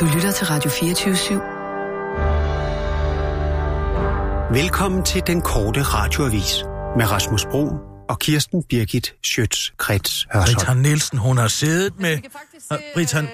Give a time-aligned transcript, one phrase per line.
[0.00, 1.40] Du lytter til Radio 24
[4.62, 6.64] Velkommen til den korte radioavis
[6.96, 7.68] med Rasmus Bro
[8.08, 10.56] og Kirsten Birgit Schøtz-Krets Hørsholm.
[10.56, 12.18] Britta Nielsen, hun har siddet med...
[12.94, 13.24] Britta, af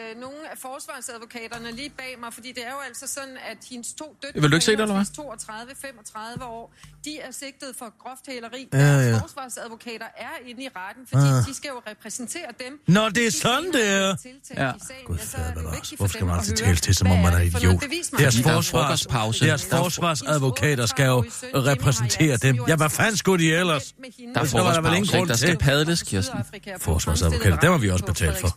[0.63, 4.41] forsvarsadvokaterne lige bag mig, fordi det er jo altså sådan, at hendes to døtre...
[4.41, 5.05] Vil du ikke se det, eller hvad?
[5.15, 6.75] 32, 35 år,
[7.05, 8.69] de er sigtet for groft hæleri.
[8.73, 9.19] Ja, ja.
[9.19, 11.47] forsvarsadvokater er inde i retten, fordi Ah.
[11.49, 12.81] de skal jo repræsentere dem.
[12.87, 14.17] Nå, det er De sådan, det er.
[14.57, 14.73] Ja.
[15.07, 17.33] Gud ja, så er det Hvorfor skal dem man altid tale til, som om man
[17.33, 17.81] er idiot?
[18.19, 19.07] Deres er forsvars,
[19.39, 21.25] deres Der er- forsvarsadvokater skal jo
[21.55, 22.59] repræsentere dem.
[22.69, 23.93] Ja, hvad fanden skulle de ellers?
[24.35, 25.29] Der er var der vel ingen frokostpause, grund ikke?
[25.29, 25.49] Der til.
[25.49, 26.39] skal padles, Kirsten.
[26.81, 28.49] Forsvarsadvokater, dem har vi også betalt for.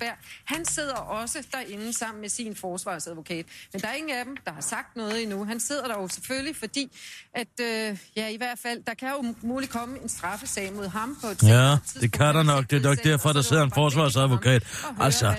[0.45, 3.45] Han sidder også derinde sammen med sin forsvarsadvokat.
[3.73, 5.45] Men der er ingen af dem, der har sagt noget endnu.
[5.45, 6.97] Han sidder der jo selvfølgelig, fordi
[7.35, 11.17] at, øh, ja, i hvert fald, der kan jo muligt komme en straffesag mod ham
[11.21, 12.69] på et Ja, det kan der nok.
[12.69, 14.63] Det er nok derfor, der er sidder en forsvarsadvokat.
[14.99, 15.35] Altså, er,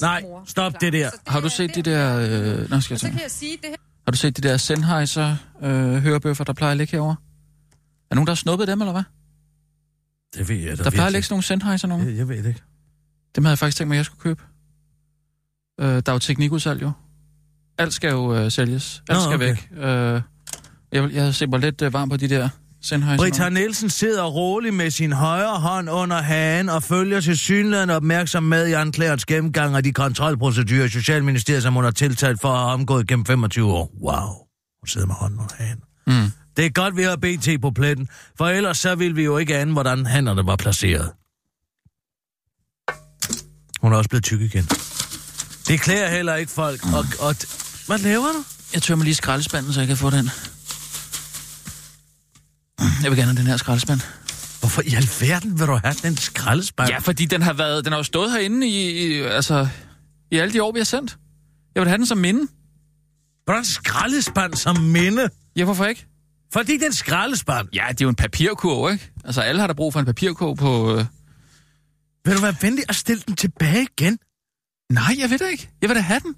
[0.00, 1.10] nej, mor stop det der.
[1.26, 2.62] Har du set de det er- der...
[2.62, 3.76] Øh, nå, skal jeg Så kan jeg sige, det her
[4.06, 7.16] Har du set de der Sennheiser øh, hørebøffer, der plejer at ligge herovre?
[8.10, 9.02] Er nogen, der har snuppet dem, eller hvad?
[10.34, 12.08] Det ved jeg da Der plejer at ligge sådan nogle Sennheiser nogen.
[12.08, 12.62] Jeg, jeg ved det ikke.
[13.36, 14.42] Dem havde jeg faktisk tænkt mig, at jeg skulle købe.
[15.80, 16.92] Øh, der er jo teknikudsalg jo.
[17.78, 19.02] Alt skal jo øh, sælges.
[19.08, 19.46] Alt Nå, skal okay.
[19.46, 19.68] væk.
[19.84, 20.22] Øh,
[20.92, 22.48] jeg, jeg ser mig lidt øh, varm på de der
[22.84, 23.24] Sennheiser.
[23.24, 23.48] Britta.
[23.48, 28.68] Nielsen sidder rolig med sin højre hånd under hagen og følger til synligheden opmærksom med
[28.68, 33.08] i anklagerens gennemgang af de kontrolprocedurer, Socialministeriet, som hun har tiltalt for at have omgået
[33.08, 33.92] gennem 25 år.
[34.02, 34.28] Wow.
[34.80, 35.80] Hun sidder med hånden under hagen.
[36.06, 36.32] Mm.
[36.56, 38.08] Det er godt, vi har BT på pletten,
[38.38, 41.10] for ellers så ville vi jo ikke ane, hvordan hænderne var placeret.
[43.80, 44.68] Hun er også blevet tyk igen.
[45.68, 46.80] Det klæder heller ikke folk.
[46.92, 47.36] Og, og,
[47.86, 48.44] hvad laver du?
[48.74, 50.30] Jeg tømmer lige skraldespanden, så jeg kan få den.
[53.02, 54.00] Jeg vil gerne have den her skraldespand.
[54.60, 56.90] Hvorfor i alverden vil du have den skraldespand?
[56.90, 59.68] Ja, fordi den har været, den har jo stået herinde i, i, altså,
[60.30, 61.16] i alle de år, vi har sendt.
[61.74, 62.48] Jeg vil have den som minde.
[63.44, 65.28] Hvordan skraldespand som minde?
[65.56, 66.06] Ja, hvorfor ikke?
[66.52, 67.68] Fordi den skraldespand.
[67.72, 69.12] Ja, det er jo en papirkurv, ikke?
[69.24, 70.96] Altså, alle har der brug for en papirkurv på...
[70.96, 71.04] Øh...
[72.24, 74.18] Vil du være venlig at stille den tilbage igen?
[74.94, 75.70] Nej, jeg ved det ikke.
[75.82, 76.36] Jeg vil da have den.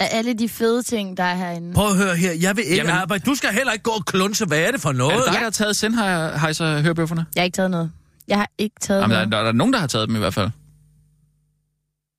[0.00, 1.74] Af alle de fede ting, der er herinde.
[1.74, 2.32] Prøv at høre her.
[2.32, 3.24] Jeg vil ikke Jamen- arbejde.
[3.26, 4.44] Du skal heller ikke gå og klunse.
[4.46, 5.12] Hvad er det for noget?
[5.12, 7.26] Er det dig, der har taget Sennheiser hørebøfferne?
[7.34, 7.92] Jeg har ikke taget noget.
[8.28, 9.32] Jeg har ikke taget Jamen, der, noget.
[9.32, 10.50] der, der er nogen, der har taget dem i hvert fald.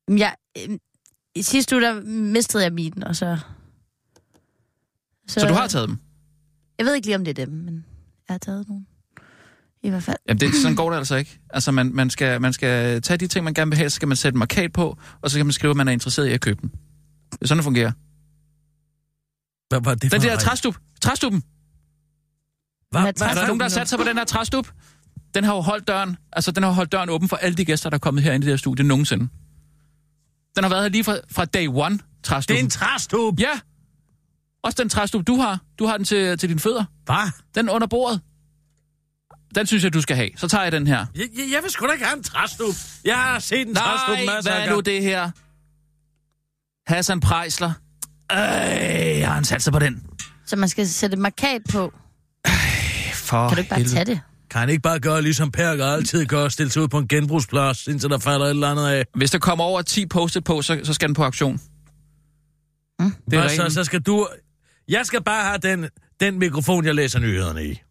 [0.08, 0.36] Men Jeg,
[0.70, 0.78] øh,
[1.36, 3.38] I sidste uge, der mistede jeg min, og så...
[5.28, 5.98] Så, så du har taget dem?
[6.78, 7.86] Jeg ved ikke lige, om det er dem, men
[8.28, 8.88] jeg har taget nogen.
[9.86, 10.18] I hvert fald.
[10.30, 11.40] Jamen, det, sådan går det altså ikke.
[11.50, 14.08] Altså, man, man, skal, man skal tage de ting, man gerne vil have, så skal
[14.08, 16.32] man sætte en markat på, og så kan man skrive, at man er interesseret i
[16.32, 16.70] at købe dem.
[17.32, 17.92] Det er sådan, det fungerer.
[19.70, 20.76] Hvad var det for Den der træstup.
[21.02, 21.44] Træstuppen.
[22.92, 24.68] Hvad, Hvad Er der nogen, der har sat sig på den her træstup?
[25.34, 27.90] Den har jo holdt døren, altså den har holdt døren åben for alle de gæster,
[27.90, 29.28] der er kommet her ind i det her studie nogensinde.
[30.56, 33.40] Den har været her lige fra, fra day one, Det er en træstup.
[33.40, 33.60] Ja.
[34.64, 35.60] Også den træstup, du har.
[35.80, 36.86] Du har den til, til dine fødder.
[37.06, 37.32] Hvad?
[37.56, 38.22] Den under bordet.
[39.56, 40.30] Den synes jeg, du skal have.
[40.38, 41.06] Så tager jeg den her.
[41.16, 42.76] Jeg, jeg, jeg vil sgu da ikke have en træstup.
[43.06, 45.32] Jeg har set en træstup Nej, masser hvad er nu det her?
[46.88, 47.72] Hassan Prejsler.
[48.32, 48.38] Øh,
[49.20, 50.04] jeg har sat sig på den.
[50.46, 51.94] Så man skal sætte et markat på.
[53.14, 54.20] For Kan du ikke bare tage det?
[54.50, 57.88] Kan han ikke bare gøre, ligesom Perker altid gør, stille sig ud på en genbrugsplads,
[57.88, 59.06] indtil der falder et eller andet af?
[59.16, 61.60] Hvis der kommer over 10 postet på, så, så skal den på auktion.
[63.00, 63.14] Mm.
[63.32, 64.28] Det er så, så skal du...
[64.88, 65.90] Jeg skal bare have den,
[66.20, 67.82] den mikrofon, jeg læser nyhederne i.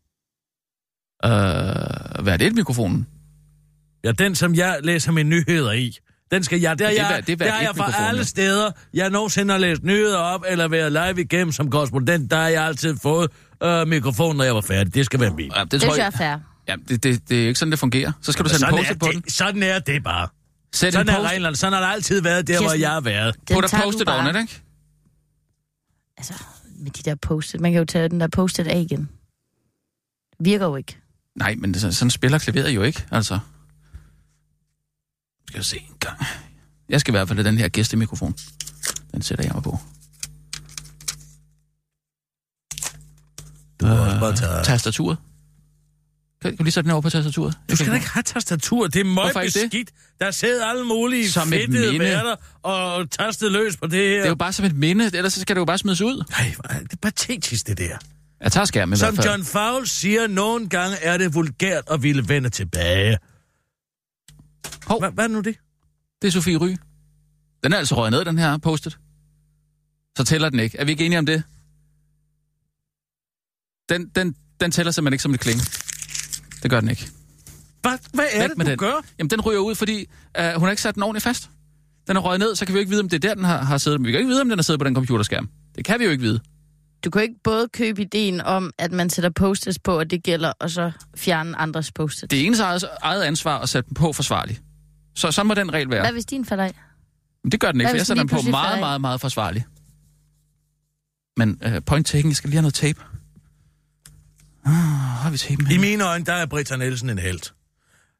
[1.24, 1.30] Øh,
[2.22, 3.06] hvad er det, mikrofonen?
[4.04, 5.96] Ja, den, som jeg læser mine nyheder i.
[6.30, 6.78] Den skal jeg...
[6.78, 8.70] Det er, Det er jeg, det er det er jeg fra alle steder.
[8.94, 12.30] Jeg nogensinde har læst nyheder op, eller været live igennem som korrespondent.
[12.30, 13.30] Der har jeg altid fået
[13.62, 14.94] øh, mikrofonen, når jeg var færdig.
[14.94, 15.52] Det skal være min.
[15.56, 16.38] Ja, det, Det tror jeg jeg, er fair.
[16.68, 18.12] ja, det, det, det er ikke sådan, det fungerer.
[18.22, 19.20] Så skal du sætte en post på den.
[19.22, 20.28] det, sådan er det bare.
[20.74, 21.56] Sæt en Sådan er post reglerne.
[21.56, 23.34] Sådan har det altid været der, hvor Kirsten, jeg har været.
[23.48, 24.62] Den på der bare- oven, ikke?
[26.16, 26.34] Altså,
[26.78, 29.08] med de der post Man kan jo tage den der post af igen.
[30.40, 30.96] Virker jo ikke.
[31.36, 33.38] Nej, men det, er- sådan spiller klaveret jo ikke, altså.
[35.48, 36.18] Skal jeg se en gang.
[36.88, 38.34] Jeg skal i hvert fald have den her gæstemikrofon.
[39.12, 39.78] Den sætter jeg mig på.
[43.80, 44.64] Du må også bare tage...
[44.64, 45.18] Tastaturet.
[46.42, 47.58] Kan kan du lige sætte den over på tastaturet?
[47.70, 48.86] Du skal da ikke have tastatur.
[48.86, 49.70] Det er meget ikke det?
[49.70, 49.90] beskidt.
[50.20, 54.16] Der sidder alle mulige Som fedtede værter og tastet løs på det her.
[54.16, 56.24] Det er jo bare som et minde, ellers så skal det jo bare smides ud.
[56.30, 57.96] Nej, hvor er det patetisk, det der.
[58.44, 59.34] Jeg tager skærmen i Som hvert fald.
[59.34, 63.18] John Fowles siger, nogle gange er det vulgært at ville vende tilbage.
[64.86, 64.98] Hov.
[65.00, 65.56] Hva, hvad er nu det?
[66.22, 66.76] Det er Sofie Ry.
[67.64, 68.98] Den er altså røget ned, den her postet.
[70.18, 70.78] Så tæller den ikke.
[70.78, 71.42] Er vi ikke enige om det?
[73.88, 75.60] Den, den, den tæller simpelthen ikke som et kling.
[76.62, 77.08] Det gør den ikke.
[77.82, 78.78] Hvad, hvad er Væk det, med du den.
[78.78, 79.04] gør?
[79.18, 80.06] Jamen, den ryger ud, fordi
[80.38, 81.50] uh, hun har ikke sat den ordentligt fast.
[82.06, 83.44] Den er røget ned, så kan vi jo ikke vide, om det er der, den
[83.44, 84.00] har, har siddet.
[84.00, 85.48] Men vi kan ikke vide, om den har siddet på den computerskærm.
[85.76, 86.40] Det kan vi jo ikke vide.
[87.04, 90.52] Du kan ikke både købe ideen om, at man sætter post på, og det gælder,
[90.60, 94.12] og så fjerne andres post Det er ens eget, eget ansvar at sætte dem på
[94.12, 94.62] forsvarligt.
[95.14, 96.00] Så så må den regel være.
[96.00, 96.74] Hvad hvis din falder af?
[97.52, 98.80] Det gør den ikke, Hvad for jeg sætter den på meget, af?
[98.80, 99.64] meget, meget forsvarligt.
[101.36, 103.00] Men uh, point taken, jeg skal lige have noget tape.
[104.66, 107.40] Ah, har vi tapen I mine øjne, der er Britta Nielsen en held.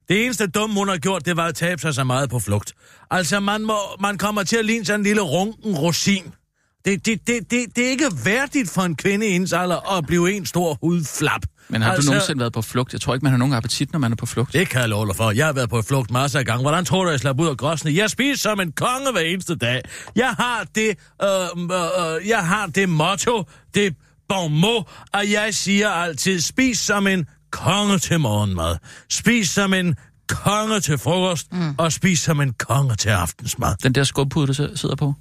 [0.09, 2.73] Det eneste dumme, hun har gjort, det var at tabe sig så meget på flugt.
[3.11, 6.33] Altså, man, må, man kommer til at ligne sådan en lille runken rosin.
[6.85, 10.07] Det, det, det, det, det er ikke værdigt for en kvinde i hendes alder at
[10.07, 11.41] blive en stor hudflap.
[11.69, 12.93] Men har altså, du nogensinde været på flugt?
[12.93, 14.53] Jeg tror ikke, man har nogen appetit, når man er på flugt.
[14.53, 15.31] Det kan jeg love dig for.
[15.31, 16.63] Jeg har været på flugt masser af gange.
[16.63, 17.95] Hvordan tror du, jeg slap ud af gråsene?
[17.95, 19.83] Jeg spiser som en konge hver eneste dag.
[20.17, 23.45] Jeg har det, øh, øh, øh, jeg har det motto,
[23.75, 23.95] det
[24.29, 28.77] bon mot, at jeg siger altid, spis som en konge til morgenmad.
[29.11, 29.97] Spis som en
[30.29, 31.75] konge til frokost, mm.
[31.79, 33.75] og spis som en konge til aftensmad.
[33.83, 35.15] Den der skubpude, du si- sidder på.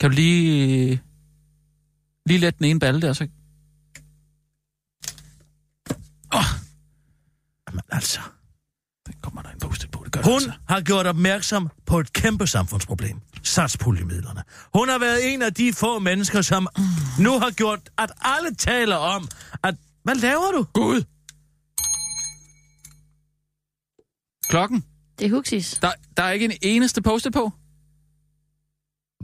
[0.00, 1.02] Kan du lige...
[2.26, 3.28] Lige let den ene balle der, så...
[7.68, 8.20] Jamen altså,
[9.06, 10.52] Den kommer der en post på, det gør hun det altså.
[10.68, 13.20] har gjort opmærksom på et kæmpe samfundsproblem.
[13.42, 14.42] Satspuljemidlerne.
[14.74, 16.68] Hun har været en af de få mennesker, som
[17.18, 19.28] nu har gjort, at alle taler om,
[19.62, 19.74] at...
[20.02, 20.66] Hvad laver du?
[20.72, 21.04] Gud!
[24.48, 24.84] Klokken.
[25.18, 25.78] Det er Huxis.
[25.82, 27.52] Der, der er ikke en eneste post på.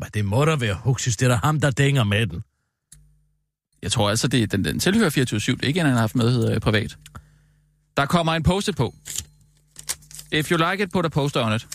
[0.01, 2.43] Men det må da være Huxis, det er da ham, der dænger med den.
[3.83, 5.15] Jeg tror altså, det, er- den, den tilhører 24-7.
[5.17, 6.97] Det er ikke en, han har haft med øh, privat.
[7.97, 8.95] Der kommer en post på.
[10.33, 11.67] If you like it, put a poster on it.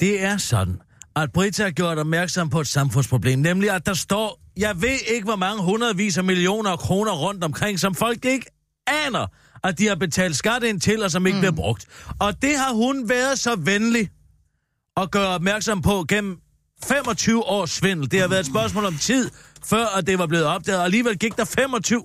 [0.00, 0.80] Det er sådan,
[1.16, 5.24] at Britta har gjort opmærksom på et samfundsproblem, nemlig at der står, jeg ved ikke,
[5.24, 8.46] hvor mange hundredvis af millioner af kroner rundt omkring, som folk ikke
[8.86, 9.26] aner,
[9.64, 11.40] at de har betalt skat ind til, og som ikke mm.
[11.40, 11.86] bliver brugt.
[12.20, 14.10] Og det har hun været så venlig
[14.96, 16.38] at gøre opmærksom på gennem
[16.84, 18.10] 25 års svindel.
[18.10, 19.30] Det har været et spørgsmål om tid,
[19.64, 22.04] før at det var blevet opdaget, og alligevel gik der 25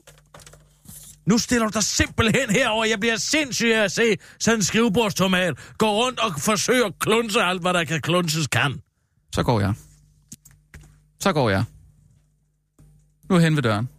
[1.26, 2.86] nu stiller du dig simpelthen herover.
[2.86, 7.42] Jeg bliver sindssyg af at se sådan en skrivebordstomat gå rundt og forsøge at klunse
[7.42, 8.82] alt, hvad der kan klunses kan.
[9.36, 9.74] Så går jeg.
[11.20, 11.64] Så går jeg.
[13.30, 13.90] Nu hen ved døren.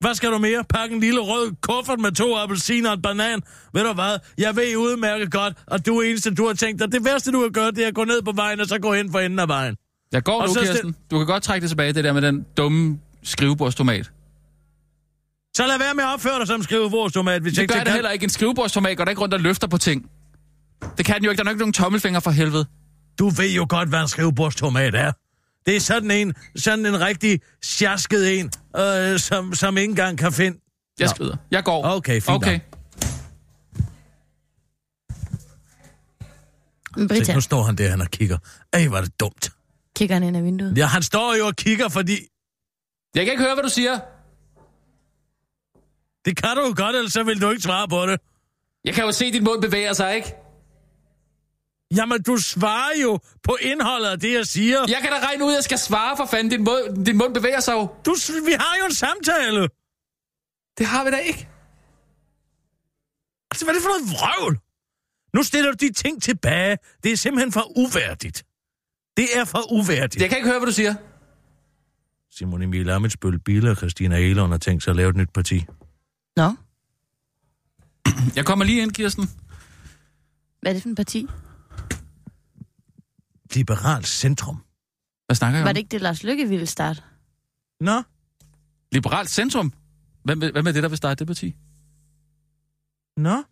[0.00, 0.64] Hvad skal du mere?
[0.68, 3.40] Pakke en lille rød kuffert med to appelsiner og en banan.
[3.74, 4.18] Ved du hvad?
[4.38, 6.92] Jeg ved udmærket godt, at du er eneste, du har tænkt dig.
[6.92, 8.94] Det værste, du kan gøre, det er at gå ned på vejen, og så gå
[8.94, 9.76] hen for enden af vejen.
[10.12, 10.96] Jeg går Og nu, Kirsten.
[11.10, 14.10] Du kan godt trække det tilbage, det der med den dumme skrivebordstomat.
[15.56, 18.10] Så lad være med at opføre dig som skrivebordstomat, hvis Det ikke gør det heller
[18.10, 18.24] ikke.
[18.24, 20.10] En skrivebordstomat går da ikke rundt og løfter på ting.
[20.98, 21.38] Det kan den jo ikke.
[21.38, 22.66] Der er nok ikke nogen tommelfinger for helvede.
[23.18, 25.12] Du ved jo godt, hvad en skrivebordstomat er.
[25.66, 30.32] Det er sådan en, sådan en rigtig sjasket en, øh, som, som ikke engang kan
[30.32, 30.58] finde...
[31.00, 31.36] Jeg skrider.
[31.50, 31.84] Jeg går.
[31.84, 32.60] Okay, fint Okay.
[36.98, 38.38] Se, Britta, nu står han der, han og kigger.
[38.72, 39.52] Ej, var det dumt.
[39.96, 40.78] kigger han ind ad vinduet.
[40.78, 42.18] Ja, han står jo og kigger, fordi...
[43.14, 43.98] Jeg kan ikke høre, hvad du siger.
[46.24, 48.20] Det kan du jo godt, ellers så vil du ikke svare på det.
[48.84, 50.34] Jeg kan jo se, at din mund bevæger sig, ikke?
[51.96, 54.78] Jamen, du svarer jo på indholdet af det, jeg siger.
[54.88, 56.50] Jeg kan da regne ud, at jeg skal svare for fanden.
[56.50, 57.88] Din mund, din mund bevæger sig jo.
[58.06, 58.14] Du,
[58.46, 59.68] vi har jo en samtale.
[60.78, 61.48] Det har vi da ikke.
[63.50, 64.58] Altså, hvad er det for noget vrøvl?
[65.34, 66.78] Nu stiller du de ting tilbage.
[67.02, 68.44] Det er simpelthen for uværdigt.
[69.16, 70.22] Det er for uværdigt.
[70.22, 70.94] Jeg kan ikke høre, hvad du siger.
[72.30, 75.64] Simon Emil Amitsbøl, Bille og Christina Elon har tænkt sig at lave et nyt parti.
[76.36, 76.52] Nå,
[78.36, 79.30] Jeg kommer lige ind, Kirsten.
[80.60, 81.26] hvad er det for en parti?
[83.54, 84.56] Liberalt Centrum.
[85.26, 85.74] Hvad snakker jeg Var om?
[85.74, 87.02] det ikke det, Lars Lykke ville starte?
[87.80, 88.02] Nå,
[88.92, 89.72] Liberalt Centrum?
[90.24, 91.54] Hvem, hvem er det, der vil starte det parti?
[93.16, 93.42] nå.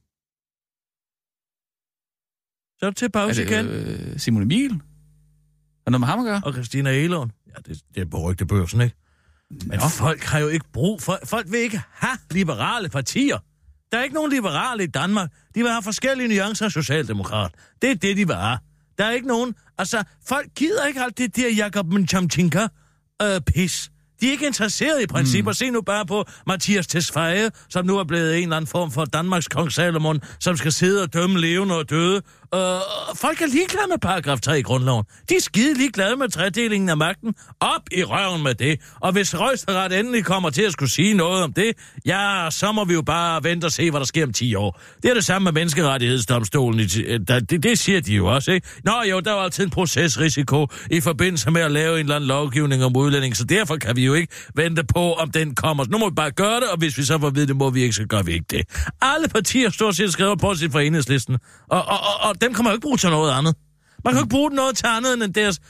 [2.78, 3.66] Så er det til Er pause det igen.
[3.66, 4.70] øh, Simon Emil?
[5.86, 6.40] Er noget med ham at gøre?
[6.44, 7.32] Og Christina Elon.
[7.48, 8.96] Ja, det, det er på rygtebørsen, ikke?
[9.50, 9.88] Men Nå.
[9.88, 11.18] folk har jo ikke brug for...
[11.24, 13.38] Folk vil ikke have liberale partier.
[13.92, 15.30] Der er ikke nogen liberale i Danmark.
[15.54, 17.54] De vil have forskellige nuancer af socialdemokrat.
[17.82, 18.58] Det er det, de vil have.
[18.98, 19.54] Der er ikke nogen...
[19.78, 22.66] Altså, folk gider ikke alt det der Jakob Mnchamchinka
[23.22, 23.90] øh, pis.
[24.20, 25.50] De er ikke interesseret i principper.
[25.50, 25.54] Mm.
[25.54, 29.04] Se nu bare på Mathias Tesfaye, som nu er blevet en eller anden form for
[29.04, 32.22] Danmarks kong Salomon, som skal sidde og dømme levende og døde.
[32.54, 32.60] Øh,
[33.14, 35.04] folk er ligeglade med paragraf 3 i grundloven.
[35.28, 37.34] De er skide ligeglade med tredelingen af magten.
[37.60, 38.80] Op i røven med det.
[39.00, 41.72] Og hvis Røgsteret endelig kommer til at skulle sige noget om det,
[42.06, 44.80] ja, så må vi jo bare vente og se, hvad der sker om 10 år.
[45.02, 46.80] Det er det samme med menneskerettighedsdomstolen.
[46.80, 48.68] i øh, Det, det siger de jo også, ikke?
[48.84, 52.16] Nå jo, der er jo altid en procesrisiko i forbindelse med at lave en eller
[52.16, 55.84] anden lovgivning om udlænding, så derfor kan vi jo ikke vente på, om den kommer.
[55.88, 57.70] Nu må vi bare gøre det, og hvis vi så får at vide, det må
[57.70, 58.62] vi ikke, så gør vi ikke det.
[59.02, 61.38] Alle partier stort set skrevet på sit for enhedslisten,
[61.68, 63.55] og, og, og, og dem kan man jo ikke bruge til noget andet.
[64.05, 65.61] Man kan jo ikke bruge noget til andet end deres...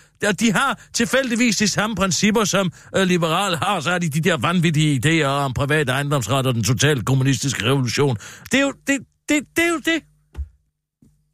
[0.40, 3.80] De har tilfældigvis de samme principper, som øh, liberale har.
[3.80, 8.16] Så har de de der vanvittige idéer om privat ejendomsret og den totalt kommunistiske revolution.
[8.52, 10.02] Det er jo det, det, det, er jo det.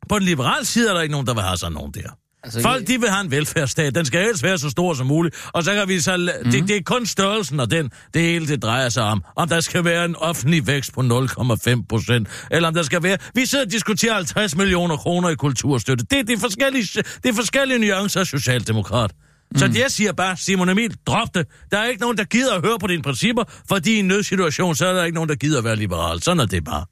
[0.08, 2.10] På den liberale side er der ikke nogen, der vil have sådan nogen der.
[2.44, 3.94] Altså, Folk, de vil have en velfærdsstat.
[3.94, 5.36] Den skal helst være så stor som muligt.
[5.52, 6.16] Og så kan vi så...
[6.16, 6.50] Mm.
[6.50, 9.24] Det, det er kun størrelsen og den, det hele det drejer sig om.
[9.36, 12.28] Om der skal være en offentlig vækst på 0,5 procent.
[12.50, 13.18] Eller om der skal være...
[13.34, 16.04] Vi sidder og diskuterer 50 millioner kroner i kulturstøtte.
[16.10, 19.12] Det, det, er, forskellige, det er forskellige nuancer af socialdemokrat.
[19.50, 19.58] Mm.
[19.58, 21.46] Så jeg siger bare, Simon Emil, drop det.
[21.70, 24.74] Der er ikke nogen, der gider at høre på dine principper, fordi i en nødsituation,
[24.74, 26.22] så er der ikke nogen, der gider at være liberal.
[26.22, 26.84] Sådan er det bare.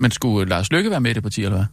[0.00, 1.66] Men skulle Lars Lykke være med i det parti, eller hvad?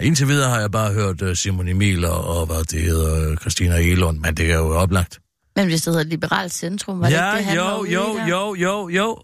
[0.00, 3.36] Indtil videre har jeg bare hørt uh, Simon Emil og, og hvad det hedder, uh,
[3.36, 5.20] Christina Elund, men det er jo oplagt.
[5.56, 8.18] Men hvis det hedder liberalt centrum, var ja, det ikke det, han var jo, jo,
[8.28, 9.18] jo, jo, jo.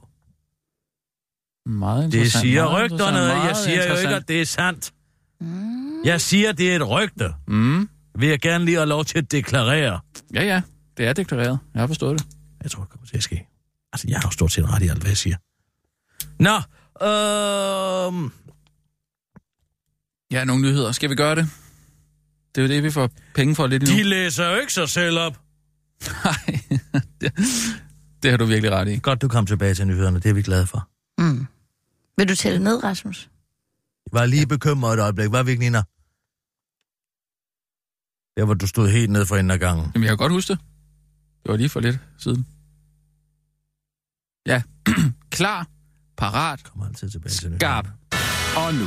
[1.67, 3.19] Meget Det siger meget rygterne.
[3.19, 4.93] Jeg siger jo ikke, at det er sandt.
[6.05, 7.35] Jeg siger, det er et rygte.
[7.49, 7.89] Mm.
[8.19, 10.01] Vil jeg gerne lige have lov til at deklarere.
[10.35, 10.63] Ja, ja.
[10.97, 11.59] Det er deklareret.
[11.75, 12.27] Jeg har forstået det.
[12.63, 13.47] Jeg tror, det kommer til at ske.
[13.93, 15.37] Altså, jeg har jo stort set ret i alt, hvad jeg siger.
[16.39, 16.57] Nå,
[17.07, 18.33] øhm...
[20.33, 20.93] Ja, nogle nyheder.
[20.93, 21.51] Skal vi gøre det?
[22.55, 23.89] Det er jo det, vi får penge for lidt nu.
[23.89, 25.41] De læser jo ikke sig selv op.
[26.25, 26.61] Nej,
[27.21, 27.33] det,
[28.23, 28.99] det har du virkelig ret i.
[29.03, 30.21] Godt, du kom tilbage til nyhederne.
[30.21, 30.89] Det er vi glade for.
[31.19, 31.47] Mm.
[32.19, 33.31] Vil du tælle ned, Rasmus?
[34.13, 35.33] Jeg var lige bekymret et øjeblik.
[35.33, 35.83] Var vi ikke, Nina?
[38.37, 39.91] Der, hvor du stod helt ned for enden af gangen.
[39.95, 40.59] Jamen, jeg kan godt huske det.
[41.43, 42.47] Det var lige for lidt siden.
[44.47, 44.63] Ja.
[45.37, 45.67] Klar,
[46.17, 47.59] parat, Kommer altid tilbage til nyhederne.
[47.59, 47.89] skarp.
[48.57, 48.87] Og nu,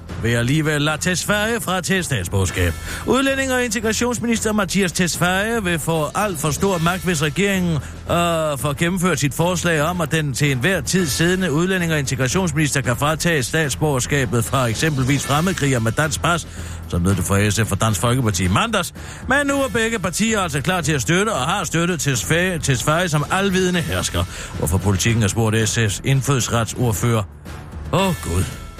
[0.23, 2.73] vil alligevel lade Tesfaye fra til statsborgerskab.
[3.07, 8.77] Udlænding og integrationsminister Mathias Tesfaye vil få alt for stor magt, hvis regeringen øh, får
[8.77, 13.43] gennemført sit forslag om, at den til enhver tid siddende udlænding og integrationsminister kan fratage
[13.43, 16.47] statsborgerskabet fra eksempelvis fremmedkriger med dansk pas,
[16.89, 18.93] som lød det fra SF og Dansk Folkeparti i mandags.
[19.27, 23.09] Men nu er begge partier altså klar til at støtte og har støttet Tesfaye, Tesfaye
[23.09, 24.23] som alvidende hersker.
[24.57, 27.23] Hvorfor politikken har spurgt SF's indfødsretsordfører.
[27.93, 28.70] Åh, oh, Gud.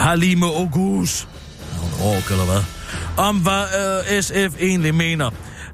[0.00, 1.28] Halime Ogus.
[1.80, 2.62] Hun ork, eller hvad?
[3.16, 3.62] Om hvad
[4.16, 5.30] øh, SF egentlig mener.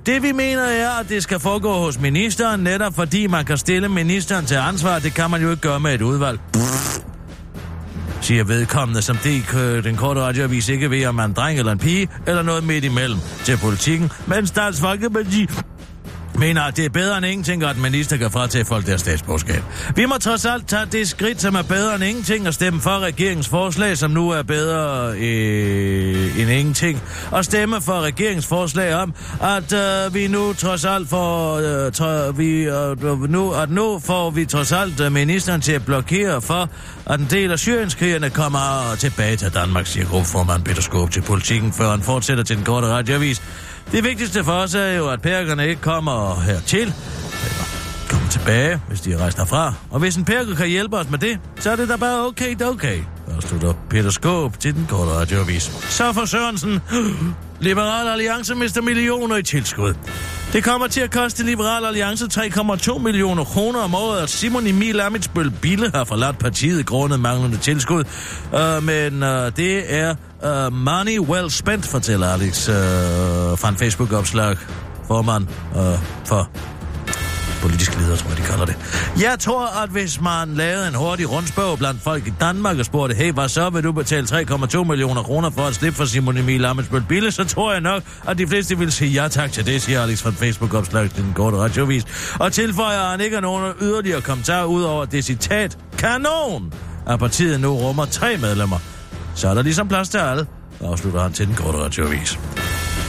[0.06, 3.88] Det vi mener er, at det skal foregå hos ministeren, netop fordi man kan stille
[3.88, 4.98] ministeren til ansvar.
[4.98, 6.40] Det kan man jo ikke gøre med et udvalg.
[6.52, 6.98] Pff,
[8.20, 11.58] siger vedkommende, som det øh, den korte radioavis ikke ved, om man er en dreng
[11.58, 15.48] eller en pige, eller noget midt imellem til politikken, mens Dansk Folkeparti
[16.38, 19.62] mener, at det er bedre end ingenting, at minister kan fratage folk deres statsborgerskab.
[19.96, 22.98] Vi må trods alt tage det skridt, som er bedre end ingenting, og stemme for
[22.98, 27.02] regeringens forslag, som nu er bedre øh, end ingenting.
[27.30, 32.30] Og stemme for regeringens forslag om, at øh, vi nu trods alt får, øh, tro,
[32.36, 36.68] vi, øh, nu, at nu får vi trods alt øh, ministeren til at blokere for,
[37.06, 41.72] at en del af syrienskrigerne kommer tilbage til Danmark, siger gruppeformand Peter Skåb til politikken,
[41.72, 43.42] før han fortsætter til den korte radioavis.
[43.92, 47.66] Det vigtigste for os er jo, at perkerne ikke kommer hertil, eller
[48.10, 49.74] kommer tilbage, hvis de er rejst herfra.
[49.90, 52.54] Og hvis en perker kan hjælpe os med det, så er det da bare okay,
[52.54, 52.98] det okay.
[53.26, 55.62] Og slutter Peter Skåb til den korte radioavis.
[55.88, 56.80] Så for Sørensen,
[57.60, 59.94] Liberal Alliance mister millioner i tilskud.
[60.52, 65.00] Det kommer til at koste Liberal Alliance 3,2 millioner kroner om året, at Simon Emil
[65.00, 68.04] Amitsbøl Bille har forladt partiet grundet manglende tilskud.
[68.52, 70.14] Uh, men uh, det er
[70.44, 72.74] uh, money well spent, fortæller Alex uh,
[73.58, 74.56] fra en Facebook-opslag.
[75.06, 75.80] Formand uh,
[76.24, 76.50] for
[77.66, 78.76] politisk leder, tror jeg, de kalder det.
[79.20, 83.14] Jeg tror, at hvis man lavede en hurtig rundspørg blandt folk i Danmark og spurgte,
[83.14, 86.64] hey, hvad så vil du betale 3,2 millioner kroner for at slippe for Simon Emil
[86.64, 89.82] Amensbøl Bille, så tror jeg nok, at de fleste vil sige ja tak til det,
[89.82, 92.04] siger Alex fra Facebook-opslag til den korte radiovis.
[92.38, 96.72] Og tilføjer, han ikke nogen yderligere kommentar ud over det citat, kanon,
[97.06, 98.78] at partiet nu rummer tre medlemmer.
[99.34, 100.46] Så er der ligesom plads til alle,
[100.80, 102.38] afslutter han til den korte radiovis.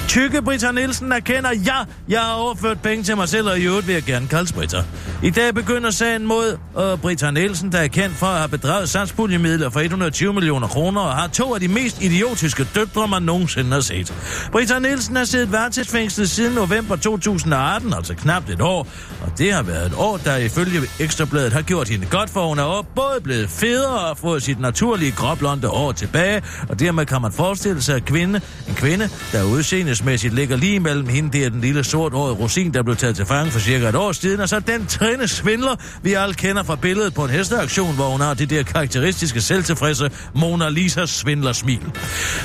[0.07, 1.75] Tykke Britta Nielsen erkender, ja,
[2.09, 4.83] jeg har overført penge til mig selv, og i øvrigt vil jeg gerne kaldes Britta.
[5.23, 8.89] I dag begynder sagen mod øh, Britta Nielsen, der er kendt for at have bedraget
[8.89, 13.71] satspuljemidler for 120 millioner kroner, og har to af de mest idiotiske døtre, man nogensinde
[13.71, 14.13] har set.
[14.51, 18.87] Britta Nielsen har siddet varetægtsfængslet siden november 2018, altså knap et år,
[19.21, 22.59] og det har været et år, der ifølge Ekstrabladet har gjort hende godt, for hun
[22.59, 27.31] er både blevet federe og fået sit naturlige gråblonde år tilbage, og dermed kan man
[27.31, 31.49] forestille sig, at kvinde, en kvinde, der er udseende aldersmæssigt ligger lige mellem hende, der
[31.49, 34.49] den lille sorthårede rosin, der blev taget til fange for cirka et år siden, og
[34.49, 38.33] så den træne svindler, vi alle kender fra billedet på en hesteaktion, hvor hun har
[38.33, 41.81] det der karakteristiske selvtilfredse Mona Lisa svindlersmil.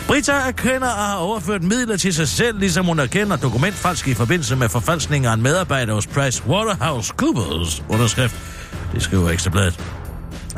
[0.07, 4.57] Brita erkender at have overført midler til sig selv, ligesom hun erkender dokumentfalsk i forbindelse
[4.57, 8.35] med forfalskning af en medarbejder hos Price Waterhouse Coopers underskrift.
[8.95, 10.02] Det skriver Ekstrabladet.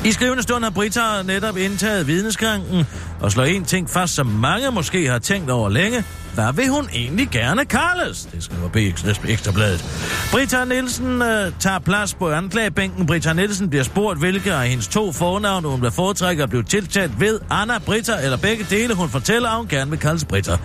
[0.05, 2.87] I skrivende stund har Brita netop indtaget vidneskranken
[3.21, 6.05] og slår en ting fast, som mange måske har tænkt over længe.
[6.35, 8.29] Hvad vil hun egentlig gerne kaldes?
[8.33, 9.85] Det skriver BX Ekstrabladet.
[10.33, 13.07] Brita Nielsen øh, tager plads på anklagebænken.
[13.07, 17.21] Brita Nielsen bliver spurgt, hvilke af hendes to fornavne hun vil foretrække at blive tiltalt
[17.21, 17.41] ved.
[17.51, 18.95] Anna, Brita eller begge dele.
[18.95, 20.57] Hun fortæller, at hun gerne vil kaldes Brita.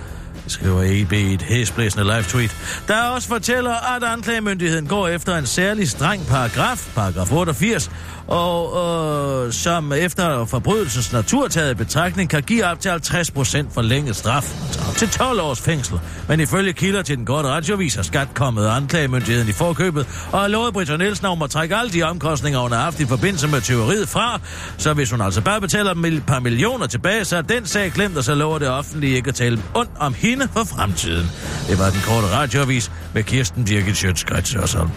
[0.50, 2.56] Skriver EB i et hæsblæsende live-tweet.
[2.88, 7.92] Der også fortæller, at anklagemyndigheden går efter en særlig streng paragraf, paragraf 88,
[8.28, 13.74] og øh, som efter forbrydelsens natur taget i betragtning kan give op til 50 procent
[13.74, 16.00] for længe straf, altså op til 12 års fængsel.
[16.28, 20.48] Men ifølge kilder til den gode radiovis er skat kommet anklagemyndigheden i forkøbet, og har
[20.48, 23.62] lovet Britta Nielsen om at trække alle de omkostninger, hun har haft i forbindelse med
[23.62, 24.40] tyveriet fra.
[24.78, 28.18] Så hvis hun altså bare betaler et par millioner tilbage, så er den sag glemt,
[28.18, 31.28] og så lover det offentlige ikke at tale ondt om hende for fremtiden.
[31.68, 34.90] Det var den korte radiovis med Kirsten Birgit Sjøtskrets og sådan.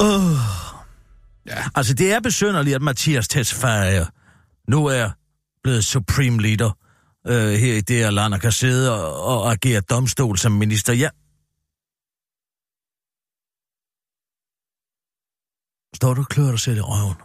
[0.00, 0.54] Uh.
[1.46, 1.64] Ja.
[1.74, 4.06] Altså, det er besynderligt, at Mathias Tesfaye
[4.68, 5.10] nu er
[5.62, 6.76] blevet supreme leader
[7.26, 10.92] øh, her i det her land og kan sidde og, og agere domstol som minister.
[10.92, 11.08] Ja.
[16.04, 17.16] Står du og klør dig selv i røven?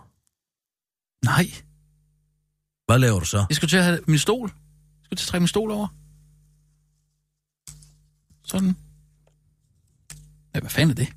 [1.26, 1.46] Nej,
[2.86, 3.46] Hvad laver du så?
[3.50, 4.50] jeg skulle til at have min stol.
[4.50, 4.56] Jeg
[5.04, 5.88] skulle til at trække min stol over.
[8.44, 8.76] Sådan.
[10.56, 11.08] Ja, hvad fanden er det?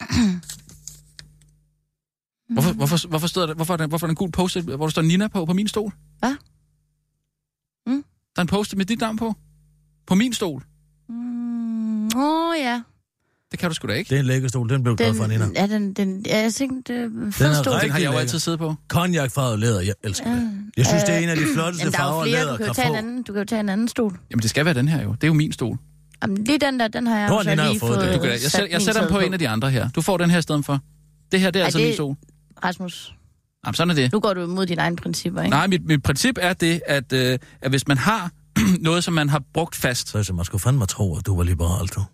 [2.54, 4.76] Hvorfor, hvorfor, hvorfor, står der, hvorfor, er der, hvorfor er der en gul post hvor
[4.76, 5.92] der står Nina på, på min stol?
[6.18, 6.36] Hvad?
[7.86, 8.04] Mm?
[8.36, 9.34] Der er en post med dit navn på.
[10.06, 10.64] På min stol.
[11.08, 12.82] Mm, åh, oh, ja.
[13.52, 14.08] Det kan du sgu da ikke.
[14.08, 15.46] Det er en lækker stol, den blev glad for, Nina.
[15.56, 17.80] Ja, den, den, ja, jeg tænkte, det Den er stol.
[17.80, 18.74] Den har jeg jo altid siddet på.
[18.88, 20.50] Cognac-farvet læder, jeg elsker det.
[20.76, 22.72] Jeg synes, det er en af de flotteste Jamen, er farver, læder du kan jo
[22.72, 24.18] kan tage en anden, du kan jo tage en anden stol.
[24.30, 25.12] Jamen, det skal være den her jo.
[25.12, 25.78] Det er jo min stol.
[26.22, 27.94] Jamen, lige den der, den har jeg Hvor jo er så den, har lige fået
[27.94, 28.14] fået den?
[28.14, 29.88] Du kan, jeg, sæt, jeg sætter dem sæde på en af de andre her.
[29.88, 30.80] Du får den her i stedet for.
[31.32, 32.16] Det her, det er Ej, altså det- min stol.
[32.64, 33.14] Rasmus,
[33.66, 34.12] Jamen, sådan er det.
[34.12, 35.50] nu går du imod dine egne principper, ikke?
[35.50, 38.30] Nej, mit, mit princip er det, at, øh, at hvis man har
[38.80, 41.42] noget, som man har brugt fast, Så altså, man skulle fandme tro, at du var
[41.44, 42.04] liberal, du.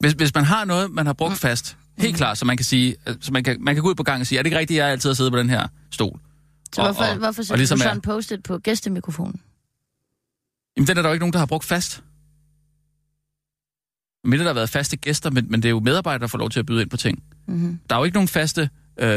[0.00, 2.96] Hvis, hvis man har noget, man har brugt fast, helt klart, så man kan sige,
[3.08, 4.58] øh, så man kan, man kan gå ud på gang og sige, er det ikke
[4.58, 6.20] rigtigt, jeg altid har siddet på den her stol?
[6.74, 9.40] Så hvorfor, hvorfor sætter ligesom du så en post-it på gæstemikrofonen?
[10.76, 12.02] Jamen, den er der jo ikke nogen, der har brugt fast.
[14.24, 16.50] Men der har været faste gæster, men, men det er jo medarbejdere, der får lov
[16.50, 17.22] til at byde ind på ting.
[17.48, 17.78] Mm-hmm.
[17.90, 19.08] Der er jo ikke nogen faste øh,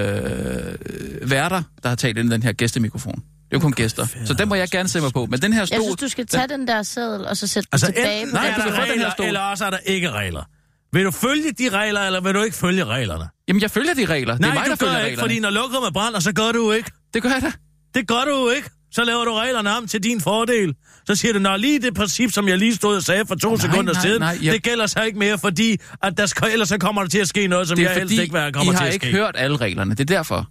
[1.29, 3.15] værter, der har talt ind i den her gæstemikrofon.
[3.15, 4.05] Det er jo kun gæster.
[4.25, 5.25] Så den må jeg gerne se mig på.
[5.25, 5.81] Men den her Jeg stol...
[5.81, 8.41] synes, du skal tage den der sædel, og så sætte Altså, den tilbage enten på
[8.41, 8.73] nej, er den.
[8.75, 9.25] få den her stol.
[9.25, 10.43] eller også er der ikke regler.
[10.93, 13.29] Vil du følge de regler, eller vil du ikke følge reglerne?
[13.47, 14.35] Jamen, jeg følger de regler.
[14.37, 15.21] det er Nej, mig, du der gør følger ikke, reglerne.
[15.21, 16.91] fordi når lukket brænder, så gør du ikke.
[17.13, 17.51] Det gør jeg da.
[17.99, 18.69] Det gør du ikke.
[18.91, 20.75] Så laver du reglerne om til din fordel.
[21.07, 23.49] Så siger du, når lige det princip, som jeg lige stod og sagde for to
[23.49, 26.51] Nej, sekunder nej, siden, nej, jeg- det gælder så ikke mere, fordi at der skal,
[26.51, 28.51] ellers så kommer der til at ske noget, som jeg helst ikke vil have I
[28.51, 29.15] kommer til har at ikke ske.
[29.17, 29.91] hørt alle reglerne.
[29.91, 30.47] Det er derfor.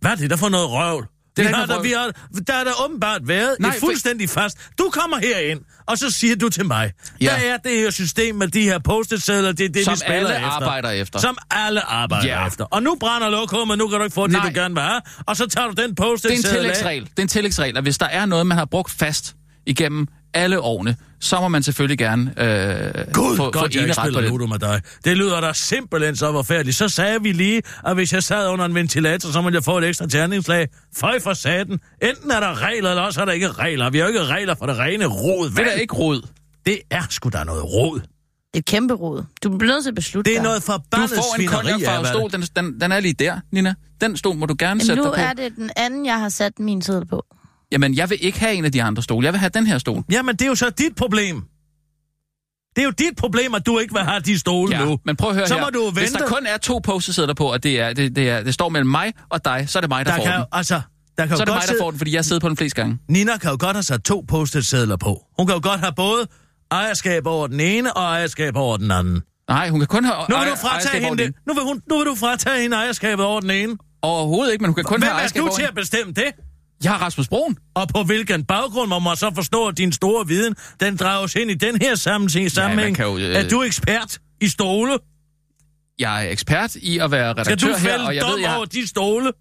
[0.00, 1.06] Hvad er det der for noget røvl?
[1.36, 2.10] Det har der, vi har,
[2.46, 4.58] der er der åbenbart været Nej, Nej, et for- fuldstændig fast.
[4.78, 7.26] Du kommer herind, og så siger du til mig, Ja.
[7.26, 10.16] der er det her system med de her post-it-sedler, det er det, Som vi spiller
[10.16, 10.48] alle efter.
[10.48, 11.18] arbejder efter.
[11.18, 12.46] Som alle arbejder Ja.
[12.46, 12.64] efter.
[12.64, 14.44] Og nu brænder lokummet, nu kan du ikke få Nej.
[14.46, 15.00] det, du gerne vil have.
[15.26, 17.00] Og så tager du den Det er en af.
[17.10, 19.34] Det er en tillægsregel, at hvis der er noget, man har brugt fast
[19.66, 23.78] igennem alle årene, så må man selvfølgelig gerne øh, Gud, få, godt, få jeg ikke
[23.80, 24.30] eneret på spiller det.
[24.30, 24.82] Ludo med dig.
[25.04, 26.76] Det lyder da simpelthen så forfærdeligt.
[26.76, 29.78] Så sagde vi lige, at hvis jeg sad under en ventilator, så måtte jeg få
[29.78, 30.68] et ekstra terningslag.
[30.96, 31.80] Føj for saten.
[32.02, 33.90] Enten er der regler, eller også er der ikke regler.
[33.90, 35.50] Vi har jo ikke regler for det rene rod.
[35.50, 36.26] Det er ikke råd.
[36.66, 38.00] Det er sgu da noget rod.
[38.54, 39.22] Et kæmpe rod.
[39.44, 40.44] Du bliver nødt til at beslutte Det er dig.
[40.48, 42.30] noget Du forbandet får en hvad stol.
[42.30, 43.74] det- Den, den, den er lige der, Nina.
[44.00, 45.20] Den stol må du gerne Men sætte nu dig på.
[45.20, 47.24] er det den anden, jeg har sat min sædel på.
[47.72, 49.24] Jamen, jeg vil ikke have en af de andre stole.
[49.24, 50.02] Jeg vil have den her stol.
[50.12, 51.42] Jamen, det er jo så dit problem.
[52.76, 54.98] Det er jo dit problem, at du ikke vil have de stole Ja, nu.
[55.04, 55.60] men prøv at høre Så her.
[55.62, 56.34] må du Hvis der vente.
[56.34, 59.12] kun er to poster på, og det, er, det, det, er, det står mellem mig
[59.30, 60.44] og dig, så er det mig, der, Der får kan, den.
[60.52, 60.80] altså,
[61.18, 62.56] der kan Så er det mig, der får den, fordi jeg har siddet på den
[62.56, 62.98] flest gange.
[63.08, 65.22] Nina kan jo godt have sat to post-it-sædler på.
[65.38, 66.26] Hun kan jo godt have både
[66.70, 69.22] ejerskab over den ene og ejerskab over den anden.
[69.48, 71.34] Nej, hun kan kun have Nu vil, du fratage hende det.
[71.46, 73.76] Nu, vil hun, nu vil du fratage hende ejerskabet over den ene.
[74.02, 76.12] Overhovedet ikke, men hun kan kun Hvem have er ejerskab du over til at bestemme
[76.12, 76.24] det?
[76.84, 77.56] Jeg har Rasmus Broen.
[77.74, 81.50] Og på hvilken baggrund må man så forstå, at din store viden, den drages ind
[81.50, 84.98] i den her sammenhæng, sammenhæng kan jo, øh, Er du ekspert i stole?
[85.98, 88.38] jeg er ekspert i at være Skal redaktør du her, fælde og jeg dom ved,
[88.40, 89.32] jeg, over de stole?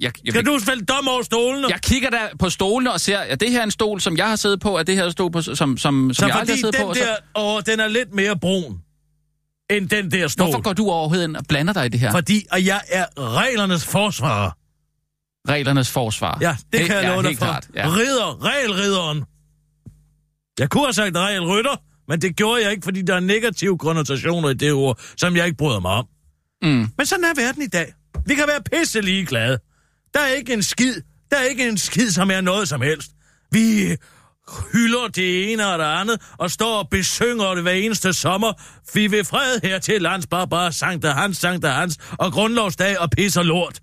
[0.00, 1.68] jeg, jeg, Skal du fælde dom over stolene?
[1.68, 4.28] jeg kigger der på stolene og ser, at det her er en stol, som jeg
[4.28, 6.36] har siddet på, at det her er en stol, på, som, som, som så jeg
[6.36, 6.88] aldrig har siddet den på.
[6.88, 7.02] og Så,
[7.34, 8.78] der, åh, den er lidt mere brun,
[9.70, 10.46] end den der stol.
[10.46, 12.10] hvorfor går du overhovedet ind og blander dig i det her?
[12.10, 12.18] For...
[12.18, 14.50] Fordi og jeg er reglernes forsvarer.
[15.48, 16.38] Reglernes forsvar.
[16.40, 17.46] Ja, det Helt- kan jeg love dig helt for.
[17.46, 17.68] Klart.
[17.74, 17.88] Ja.
[17.88, 19.24] Ridder, regelridderen.
[20.58, 21.76] Jeg kunne have sagt regelrytter,
[22.08, 25.46] men det gjorde jeg ikke, fordi der er negative konnotationer i det ord, som jeg
[25.46, 26.06] ikke bryder mig om.
[26.62, 26.88] Mm.
[26.98, 27.92] Men sådan er verden i dag.
[28.26, 29.58] Vi kan være pisse ligeglade.
[30.14, 30.94] Der er ikke en skid,
[31.30, 33.10] der er ikke en skid, som er noget som helst.
[33.50, 33.96] Vi
[34.72, 38.52] hylder det ene og det andet, og står og besynger det hver eneste sommer.
[38.94, 43.10] Vi vil fred her til lands, bare bare Sankta Hans, Sankta Hans, og grundlovsdag og
[43.10, 43.80] pisser lort.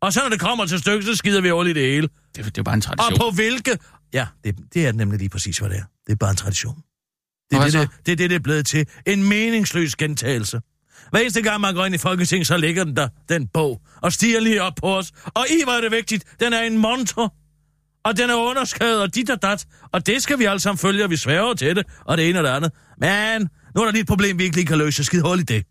[0.00, 2.08] Og så når det kommer til stykket, så skider vi over i det hele.
[2.08, 3.18] Det, det er jo bare en Og tradition.
[3.18, 3.78] på hvilke...
[4.12, 5.82] Ja, det, det er nemlig lige præcis, hvad det er.
[6.06, 6.76] Det er bare en tradition.
[7.50, 8.86] Det Og er det, det, det, det, det er blevet til.
[9.06, 10.60] En meningsløs gentagelse.
[11.10, 14.12] Hver eneste gang, man går ind i Folketinget, så ligger den der, den bog, og
[14.12, 15.12] stiger lige op på os.
[15.24, 17.28] Og i, hvor er det vigtigt, den er en monter.
[18.04, 19.66] Og den er underskrevet, og dit og dat.
[19.92, 22.38] Og det skal vi alle sammen følge, og vi sværger til det, og det ene
[22.38, 22.72] og det andet.
[23.00, 25.04] Men nu er der lige et problem, vi ikke lige kan løse.
[25.04, 25.64] Skid hul i det.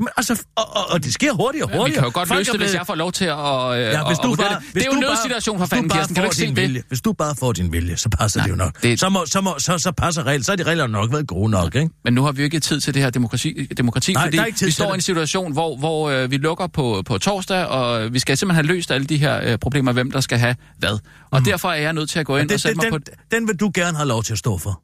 [0.00, 2.00] Jamen, altså, og, og, og det sker hurtigere og Ja, vi hurtigere.
[2.00, 3.38] kan jo godt Folk løse er det, hvis blevet- jeg får lov til at...
[3.38, 4.58] Øh, Ja, hvis at- du at bare, det.
[4.62, 6.14] hvis det er jo du en nødsituation for hvis du fanden, bare Kirsten.
[6.14, 6.56] Kan du ikke se det?
[6.56, 8.82] vilje, Hvis du bare får din vilje, så passer Nej, det jo nok.
[8.82, 10.44] det- Så, må, så, må, så, så passer regler.
[10.44, 11.90] Så er de regler nok været gode nok, ikke?
[12.04, 14.42] Men nu har vi jo ikke tid til det her demokrati, demokrati Nej, fordi der
[14.42, 17.18] er ikke tid vi står i en situation, hvor, hvor øh, vi lukker på, på
[17.18, 20.38] torsdag, og vi skal simpelthen have løst alle de her øh, problemer, hvem der skal
[20.38, 20.98] have hvad.
[21.30, 21.44] Og mm.
[21.44, 22.98] derfor er jeg nødt til at gå ind og sætte mig på...
[22.98, 24.82] den, den vil du gerne have lov til at stå for.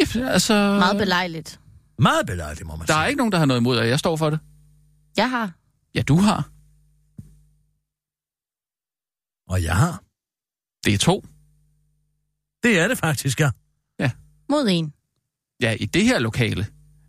[0.00, 1.58] Ja, altså, Meget belejligt.
[2.00, 3.02] Meget belejligt, må man der sige.
[3.02, 4.38] er ikke nogen, der har noget imod, at jeg står for det.
[5.16, 5.52] Jeg har.
[5.94, 6.50] Ja, du har.
[9.48, 10.02] Og jeg har.
[10.84, 11.24] Det er to.
[12.62, 13.50] Det er det faktisk, ja.
[14.48, 14.92] Mod en.
[15.62, 16.66] Ja, i det her lokale.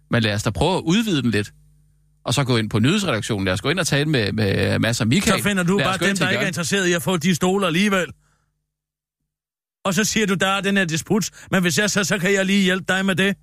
[0.10, 1.54] Men lad os da prøve at udvide den lidt.
[2.25, 3.45] Og så gå ind på nyhedsredaktionen.
[3.45, 5.39] Lad os gå ind og tale med, med Mads og Michael.
[5.39, 6.49] Så finder du Lad os bare gå dem, ind til der ikke er Jørgen.
[6.49, 8.06] interesseret i at få de stoler alligevel.
[9.86, 12.34] Og så siger du, der er den her disput, men hvis jeg så, så kan
[12.34, 13.36] jeg lige hjælpe dig med det.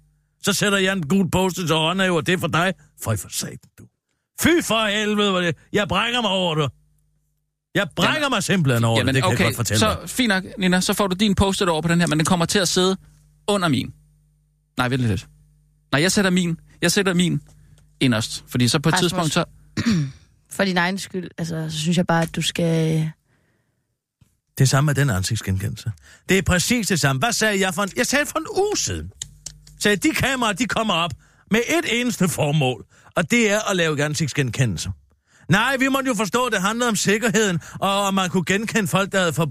[0.42, 2.74] Så sætter jeg en gul post til hånden og det er for dig.
[3.04, 3.84] Føj for satan, du.
[4.40, 5.56] Fy for helvede, hvor det.
[5.72, 6.70] Jeg brækker mig over det.
[7.74, 9.96] Jeg brækker Jamen- mig simpelthen over Jamen, det, det kan okay, jeg godt fortælle så
[10.00, 10.10] dig.
[10.10, 12.46] fint nok, Nina, så får du din post over på den her, men den kommer
[12.46, 12.96] til at sidde
[13.48, 13.92] under min.
[14.76, 15.26] Nej, vent lidt.
[15.92, 16.58] Nej, jeg sætter min.
[16.82, 17.40] Jeg sætter min
[18.00, 19.10] inderst, fordi så på et Rasmus.
[19.10, 19.44] tidspunkt så...
[20.50, 23.10] For din egen skyld, altså, så synes jeg bare, at du skal...
[24.58, 25.92] Det samme med den ansigtsgenkendelse.
[26.28, 27.18] Det er præcis det samme.
[27.20, 27.90] Hvad sagde jeg for en...
[27.96, 29.12] Jeg sagde for en uge siden.
[29.82, 31.10] Sagde, de kameraer, de kommer op
[31.50, 32.84] med et eneste formål,
[33.16, 34.90] og det er at lave ansigtsgenkendelse.
[35.48, 38.88] Nej, vi måtte jo forstå, at det handlede om sikkerheden, og om man kunne genkende
[38.88, 39.50] folk, der havde for,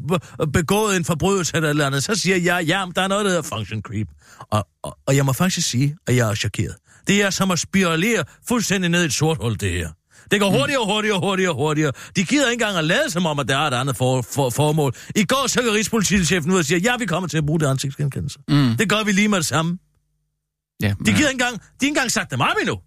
[0.53, 2.03] begået en forbrydelse eller eller andet.
[2.03, 4.07] Så siger jeg, ja, men der er noget, der hedder function creep.
[4.39, 6.75] Og, og, og jeg må faktisk sige, at jeg er chokeret.
[7.07, 9.89] Det er som at spiralere fuldstændig ned i et sort hul, det her.
[10.31, 11.91] Det går hurtigere, hurtigere, hurtigere, hurtigere.
[12.15, 14.49] De gider ikke engang at lade som om, at der er et andet for, for,
[14.49, 14.93] formål.
[15.15, 17.65] I går så går Rigspolitichefen ud og siger, ja, vi kommer til at bruge det
[17.65, 18.39] ansigtsgenkendelse.
[18.47, 18.75] Mm.
[18.77, 19.77] Det gør vi lige med det samme.
[20.81, 22.79] Ja, De gider ikke engang, de har ikke engang sagt dem op endnu.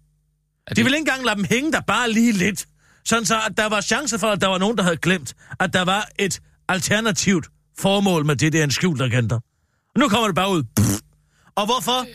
[0.67, 2.65] er De vil ikke engang lade dem hænge der bare lige lidt.
[3.05, 5.73] Sådan så, at der var chance for, at der var nogen, der havde glemt, at
[5.73, 7.47] der var et alternativt
[7.79, 9.35] formål med det der en skjult agenter.
[9.95, 10.63] Og nu kommer det bare ud.
[10.63, 10.99] Pff.
[11.55, 12.05] Og hvorfor?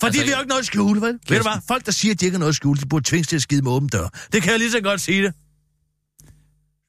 [0.00, 1.18] Fordi altså, vi har jo ikke noget at skjule, vel?
[1.28, 1.60] Ved du hvad?
[1.68, 3.42] Folk, der siger, at de ikke har noget at skjule, de burde tvinges til at
[3.42, 4.08] skide med åben dør.
[4.32, 5.34] Det kan jeg lige så godt sige det.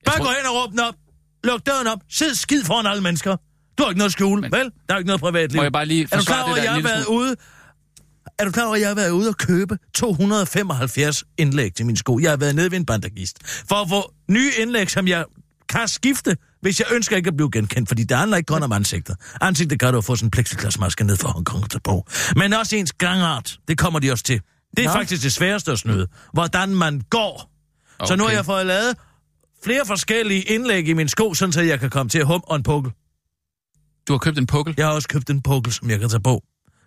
[0.05, 0.95] Bare tror- gå hen og råb den op.
[1.43, 1.99] Luk døren op.
[2.09, 3.35] Sid skid foran alle mennesker.
[3.77, 4.71] Du har ikke noget at skjule, Men- vel?
[4.89, 5.59] Der er ikke noget privatliv.
[5.59, 7.05] Må jeg bare lige Er du klar forsvare over, det at der jeg har været
[7.05, 7.35] ude...
[8.43, 11.95] Er du klar over, at jeg har været ude og købe 275 indlæg til min
[11.95, 12.19] sko?
[12.19, 13.37] Jeg har været nede ved en bandagist.
[13.45, 15.25] For at få nye indlæg, som jeg
[15.69, 17.89] kan skifte, hvis jeg ønsker ikke at blive genkendt.
[17.89, 19.15] Fordi det handler ikke kun om ansigter.
[19.41, 22.07] Ansigter kan du få sådan en plexiglasmaske ned for Hongkong til på.
[22.35, 23.57] Men også ens gangart.
[23.67, 24.41] Det kommer de også til.
[24.77, 24.93] Det er Nå.
[24.93, 26.07] faktisk det sværeste at snyde.
[26.33, 27.51] Hvordan man går.
[27.99, 28.07] Okay.
[28.07, 28.97] Så nu har jeg fået lavet
[29.63, 32.55] flere forskellige indlæg i min sko, sådan så jeg kan komme til at hum og
[32.55, 32.91] en pukkel.
[34.07, 36.21] Du har købt en pukkel, Jeg har også købt en pukkel, som jeg kan tage
[36.21, 36.43] på.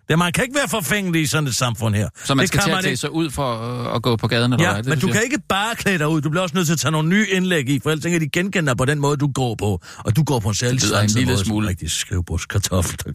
[0.09, 2.09] Det, man kan ikke være forfængelig i sådan et samfund her.
[2.25, 3.55] så man det skal kan til at klæde sig ud for
[3.95, 4.83] at gå på gaden, eller Ja, hvad?
[4.83, 5.13] det, men du siger?
[5.13, 6.21] kan ikke bare klæde dig ud.
[6.21, 8.29] Du bliver også nødt til at tage nogle nye indlæg i, for ellers tænker de
[8.29, 9.81] genkender på den måde, du går på.
[9.97, 11.67] Og du går på en særlig Det en lille måde, smule.
[11.67, 13.11] rigtig skrivebordskartoffel, der,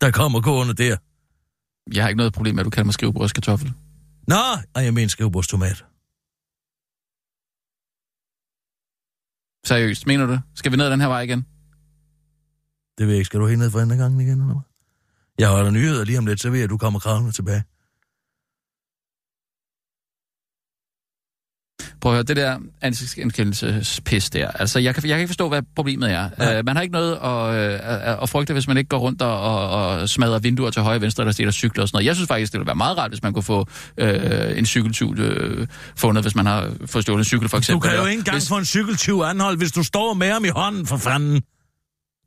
[0.00, 0.96] der kommer gående der.
[1.94, 3.72] Jeg har ikke noget problem med, at du kalder mig skrivebordskartoffel.
[4.28, 4.36] Nå,
[4.74, 5.84] og jeg mener skrivebordstomat.
[9.66, 10.42] Seriøst, mener du det?
[10.54, 11.46] Skal vi ned ad den her vej igen?
[12.98, 13.26] Det ved jeg ikke.
[13.26, 14.73] Skal du helt ned for anden gangen igen, eller hvad?
[15.38, 17.62] Jeg holder nyheder lige om lidt, så ved jeg, at du kommer kravlende tilbage.
[22.00, 24.48] Prøv at høre, det der ansigtsgenkendelsespis der.
[24.50, 26.30] Altså, jeg kan, jeg kan ikke forstå, hvad problemet er.
[26.58, 29.40] Uh, man har ikke noget at, uh, at frygte, hvis man ikke går rundt og,
[29.40, 32.06] og, og smadrer vinduer til højre og venstre, der stiller cykler og sådan noget.
[32.06, 33.60] Jeg synes faktisk, det ville være meget rart, hvis man kunne få
[34.02, 35.66] uh, en cykeltyv uh,
[35.96, 37.82] fundet, hvis man har fået stjålet en cykel, for Du eksempel.
[37.88, 40.44] kan jo Eller ikke engang hvis, få en cykeltyv anholdt, hvis du står med ham
[40.44, 41.42] i hånden, for fanden.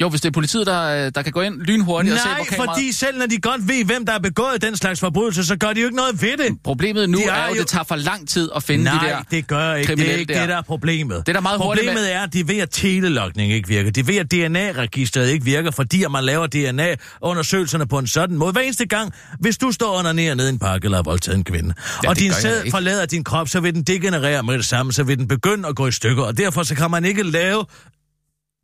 [0.01, 2.45] Jo, hvis det er politiet, der, der kan gå ind lynhurtigt og se Nej, på
[2.49, 2.69] kameraet.
[2.77, 5.73] fordi selv når de godt ved, hvem der har begået den slags forbrydelse, så gør
[5.73, 6.57] de jo ikke noget ved det.
[6.63, 9.09] Problemet nu De er, jo, jo- det tager for lang tid at finde Nej, de
[9.09, 9.95] der det gør ikke.
[9.95, 10.39] Det er ikke der.
[10.39, 11.17] det, der er problemet.
[11.25, 13.91] Det er da meget hurtigt Problemet med- er, at de ved, at telelogning ikke virker.
[13.91, 18.51] De ved, at DNA-registeret ikke virker, fordi at man laver DNA-undersøgelserne på en sådan måde.
[18.51, 21.37] Hver eneste gang, hvis du står under ned nede i en park eller har voldtaget
[21.37, 24.65] en kvinde, Ja, og din sæd forlader din krop, så vil den degenerere med det
[24.65, 27.23] samme, så vil den begynde at gå i stykker, og derfor så kan man ikke
[27.23, 27.65] lave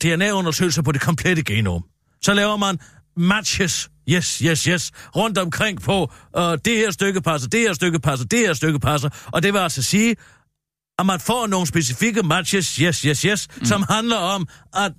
[0.03, 1.83] DNA-undersøgelser på det komplette genom.
[2.21, 2.79] Så laver man
[3.17, 7.99] matches, yes, yes, yes, rundt omkring på, uh, det her stykke passer, det her stykke
[7.99, 10.15] passer, det her stykke passer, og det vil altså sige,
[10.99, 13.65] at man får nogle specifikke matches, yes, yes, yes, mm.
[13.65, 14.91] som handler om, at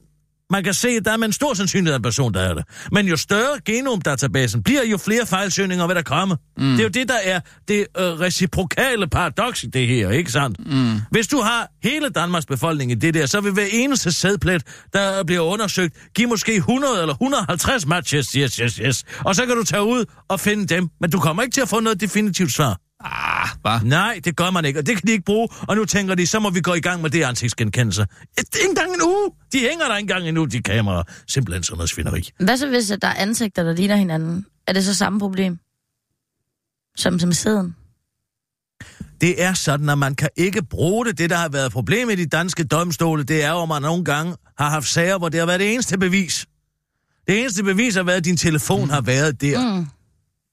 [0.51, 2.65] man kan se, at der er med en stor sandsynlighed en person, der er det.
[2.93, 6.37] Men jo større genomdatabasen bliver, jo flere fejlsøgninger vil der komme.
[6.57, 6.71] Mm.
[6.71, 10.59] Det er jo det, der er det øh, reciprokale paradoks i det her, ikke sandt?
[10.67, 11.01] Mm.
[11.11, 15.25] Hvis du har hele Danmarks befolkning i det der, så vil hver eneste sædplet, der
[15.25, 19.05] bliver undersøgt, give måske 100 eller 150 matches, yes, yes, yes.
[19.25, 21.69] Og så kan du tage ud og finde dem, men du kommer ikke til at
[21.69, 22.79] få noget definitivt svar.
[23.05, 23.81] Ah, hvad?
[23.81, 25.49] Nej, det gør man ikke, og det kan de ikke bruge.
[25.69, 28.07] Og nu tænker de, så må vi gå i gang med det ansigtsgenkendelse.
[28.39, 29.31] Ikke engang en uge.
[29.53, 31.03] De hænger der ikke engang endnu, de kameraer.
[31.29, 32.31] Simpelthen sådan noget svineri.
[32.41, 34.47] Hvad så, hvis at der er ansigter, der ligner hinanden?
[34.67, 35.59] Er det så samme problem?
[36.97, 37.75] Som, som sæden?
[39.21, 41.19] Det er sådan, at man kan ikke bruge det.
[41.19, 44.37] Det, der har været problemet i de danske domstole, det er at man nogle gange
[44.59, 46.47] har haft sager, hvor det har været det eneste bevis.
[47.27, 49.77] Det eneste bevis har været, at din telefon har været der.
[49.77, 49.87] Mm.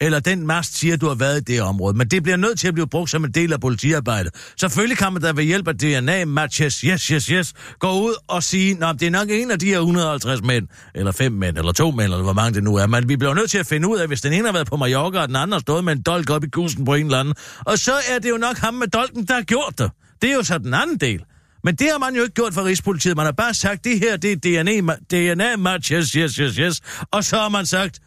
[0.02, 1.98] Eller den mast siger, at du har været i det område.
[1.98, 4.36] Men det bliver nødt til at blive brugt som en del af politiarbejdet.
[4.60, 8.86] Selvfølgelig kan man da ved hjælp af DNA-matches, yes, yes, yes, gå ud og sige,
[8.86, 11.92] at det er nok en af de her 150 mænd, eller fem mænd, eller to
[11.92, 12.88] mænd, eller hvor mange det nu er.
[12.88, 14.78] Men vi bliver nødt til at finde ud af, hvis den ene har været på
[14.78, 17.20] Mallorca, og den anden har stået med en dolk op i kusen på en eller
[17.20, 17.34] anden.
[17.66, 19.92] Og så er det jo nok ham med dolken, der har gjort det.
[20.22, 21.24] Det er jo så den anden del.
[21.64, 23.18] Men det har man jo ikke gjort for Rigspolitiet.
[23.18, 26.82] Man har bare sagt, det her, det er DNA, DNA-matches, yes, yes, yes.
[27.12, 28.00] Og så har man sagt,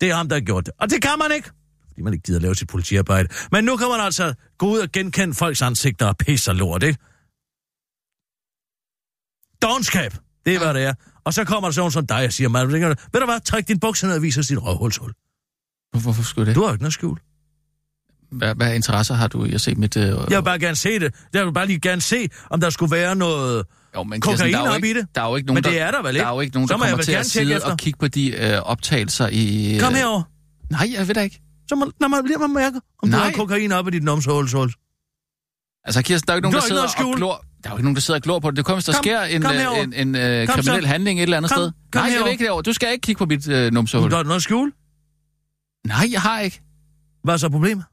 [0.00, 0.74] det er ham, der har gjort det.
[0.78, 1.50] Og det kan man ikke,
[1.88, 3.28] fordi man ikke gider lave sit politiarbejde.
[3.52, 6.82] Men nu kan man altså gå ud og genkende folks ansigter og pisse og lort,
[6.82, 6.98] ikke?
[9.62, 10.12] Dogenskab,
[10.46, 10.94] det er, hvad det er.
[11.24, 13.80] Og så kommer der sådan som dig og siger, man, ved du hvad, træk din
[13.80, 15.12] bukser ned og vis os dit røvhulshul.
[16.02, 16.54] Hvorfor skulle det?
[16.54, 17.18] Du har jo ikke noget skjul.
[18.30, 19.96] Hvad, hvad interesser har du i at se mit...
[19.96, 21.14] Øh, Jeg vil bare gerne se det.
[21.32, 23.66] Jeg vil bare lige gerne se, om der skulle være noget...
[23.96, 25.06] jo, men kokain der er jo op ikke, i det.
[25.14, 26.20] Der er jo ikke nogen, Men det er der vel ikke?
[26.24, 28.58] Der er jo ikke nogen, der kommer til at sidde og kigge på de øh,
[28.62, 29.74] optagelser i...
[29.74, 29.80] Øh...
[29.80, 30.22] Kom herover.
[30.70, 31.40] Nej, jeg ved da ikke.
[31.68, 33.24] Så må, lad mig lige mærke, om du Nej.
[33.24, 34.72] har kokain op i dit numshulshul.
[35.84, 37.44] Altså, Kirsten, der er jo ikke nogen, Du der ikke sidder noget og glor...
[37.64, 38.56] Der er jo ikke nogen, der sidder og glor på det.
[38.56, 39.82] Det kommer, hvis der Kom, sker en, kom øh, herover.
[39.82, 40.88] en, en øh, kriminel så.
[40.88, 41.72] handling et eller andet Kom, sted.
[41.92, 42.62] kom Nej, jeg vil ikke derover.
[42.62, 44.10] Du skal ikke kigge på mit øh, numsehul.
[44.10, 44.72] Du har noget at skjule.
[45.86, 46.60] Nej, jeg har ikke.
[47.24, 47.84] Hvad er så problemet?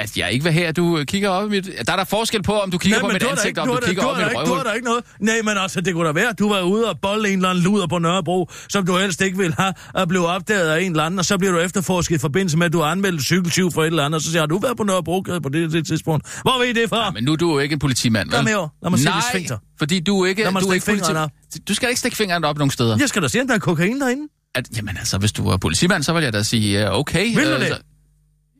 [0.00, 1.64] At jeg ikke vil have, at du øh, kigger op i mit...
[1.86, 3.62] Der er der forskel på, om du kigger på men mit du ansigt, ikke- og
[3.62, 4.56] om du du kigger du op i mit ikke- Du røvhul.
[4.56, 5.04] har da ikke noget.
[5.20, 7.48] Nej, men altså, det kunne da være, at du var ude og bolle en eller
[7.48, 10.90] anden luder på Nørrebro, som du helst ikke ville have, at blive opdaget af en
[10.90, 13.72] eller anden, og så bliver du efterforsket i forbindelse med, at du har anmeldt cykeltyv
[13.72, 15.86] for et eller andet, og så siger har du været på Nørrebro på det, det
[15.86, 16.40] tidspunkt?
[16.42, 17.04] Hvor ved I det fra?
[17.04, 18.48] Ja, men nu er du jo ikke en politimand, Kom vel?
[18.54, 19.58] her, lad mig se Nej, sfinkter.
[19.78, 21.28] fordi du er ikke, Lad mig du er ikke fingrene.
[21.68, 22.96] Du skal ikke stikke fingeren op nogen steder.
[23.00, 24.22] Jeg skal da se, om der er kokain derinde.
[24.54, 27.34] At, jamen altså, hvis du er politimand, så vil jeg da sige, uh, okay.
[27.36, 27.68] Vil du øh, det?
[27.68, 27.78] så-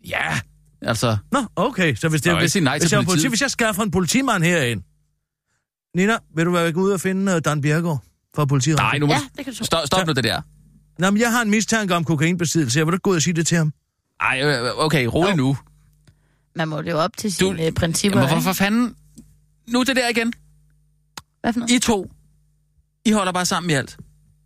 [0.08, 0.40] Ja,
[0.82, 1.16] altså...
[1.32, 3.90] Nå, okay, så hvis, det, hvis, nej hvis, til jeg, politi, hvis jeg skaffer en
[3.90, 4.82] politimand herind.
[5.96, 8.02] Nina, vil du være ude og finde uh, Dan Bjergård
[8.36, 8.76] fra politiet?
[8.78, 9.24] Nej, nu må Ja, du...
[9.36, 9.64] det kan du.
[9.64, 10.40] Stop, stop nu det der.
[10.98, 12.78] Nå, men jeg har en mistanke om kokainbesiddelse.
[12.78, 13.72] Jeg vil da gå ud og sige det til ham.
[14.20, 15.36] Ej, øh, okay, rolig Jo.
[15.36, 15.56] nu.
[16.56, 18.20] Man må leve op til Du- sine øh, principper.
[18.20, 18.94] Jamen, hvorfor fanden...
[19.68, 20.32] Nu det der igen.
[21.40, 21.70] Hvad for noget?
[21.72, 22.10] I to.
[23.04, 23.96] I holder bare sammen i alt.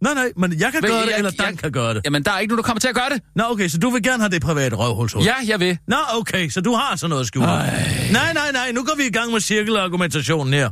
[0.03, 2.03] Nej, nej, men jeg kan Men gøre det, jeg- eller Dan jeg- kan gøre det.
[2.05, 3.23] Jamen, der er ikke nogen, der kommer til at gøre det.
[3.37, 5.23] Nå, okay, så du vil gerne have det private røvhulshul?
[5.23, 5.79] Ja, jeg vil.
[5.89, 7.47] Nå, okay, så du har sådan noget skjult.
[7.47, 10.71] Nej, nej, nej, nu går vi i gang med cirkelargumentationen her.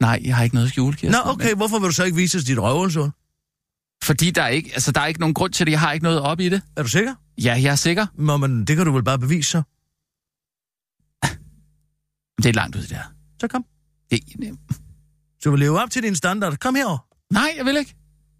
[0.00, 1.10] Nej, jeg har ikke noget at skjule, Kirsten.
[1.24, 3.02] Nå, okay, hvorfor vil du så ikke vise dit røvhulshul?
[3.04, 3.12] Men,
[4.04, 5.72] fordi der er, ikke, altså, der er ikke nogen grund til det.
[5.72, 6.62] Jeg har ikke noget op i det.
[6.76, 7.14] Er du sikker?
[7.38, 8.06] Ja, jeg er sikker.
[8.18, 9.62] Nå, men det kan du vel bare bevise så.
[12.42, 13.02] Det er langt ud, det der.
[13.40, 13.64] Så kom.
[14.10, 14.20] Det,
[15.40, 16.56] Så du vil leve op til din standard.
[16.58, 16.98] Kom herover.
[17.32, 17.94] nej, jeg vil ikke.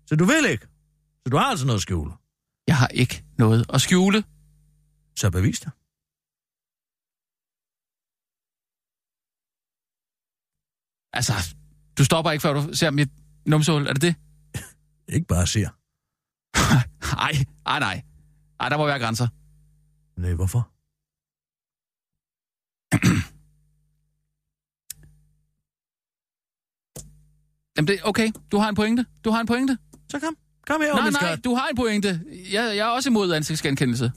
[0.07, 0.67] Så du vil ikke.
[1.23, 2.13] Så du har altså noget at skjule.
[2.67, 4.25] Jeg har ikke noget at skjule.
[5.17, 5.73] Så bevis det.
[11.13, 11.33] Altså,
[11.99, 13.11] du stopper ikke, før du ser mit
[13.47, 13.87] numsehul.
[13.87, 14.15] Er det det?
[15.17, 15.71] Ikke bare siger.
[17.17, 17.33] Nej,
[17.69, 18.03] nej, nej.
[18.61, 19.29] Ej, der må være grænser.
[20.21, 20.71] Nej, hvorfor?
[27.77, 29.07] Jamen, det, okay, du har en pointe.
[29.25, 29.79] Du har en pointe.
[30.11, 30.37] Så kom.
[30.67, 32.21] Kom her, Nej, nej, du har en pointe.
[32.53, 34.13] Jeg, jeg er også imod ansigtsgenkendelse.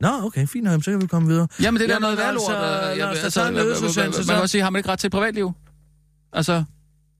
[0.00, 1.48] Nå, okay, fint nok, så kan vi komme videre.
[1.62, 2.42] Jamen, det er Jamen, noget værd lort.
[2.54, 4.40] altså, øh, altså, nyhedsudsendelse, hvad- Man kan så.
[4.42, 5.52] også sige, har man ikke ret til privatliv?
[6.32, 6.64] Altså,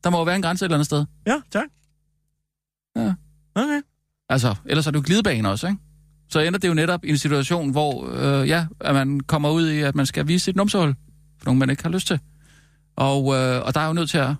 [0.04, 1.04] der må jo være en grænse et eller andet sted.
[1.26, 1.64] Ja, tak.
[2.96, 3.14] Ja.
[3.54, 3.80] Okay.
[4.28, 5.78] Altså, ellers er det jo glidebane også, ikke?
[6.28, 9.68] Så ender det jo netop i en situation, hvor øh, ja, at man kommer ud
[9.70, 10.94] i, at man skal vise sit numsehul,
[11.38, 12.20] for nogen man ikke har lyst til.
[12.96, 14.34] Og, øh, og der er jo nødt til at...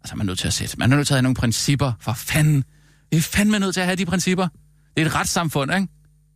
[0.00, 0.78] Altså, man er nødt til at sætte...
[0.78, 1.92] Man er nødt til at have nogle principper.
[2.00, 2.64] For fanden.
[3.10, 4.48] Vi er fandme nødt til at have de principper.
[4.96, 5.88] Det er et retssamfund, ikke?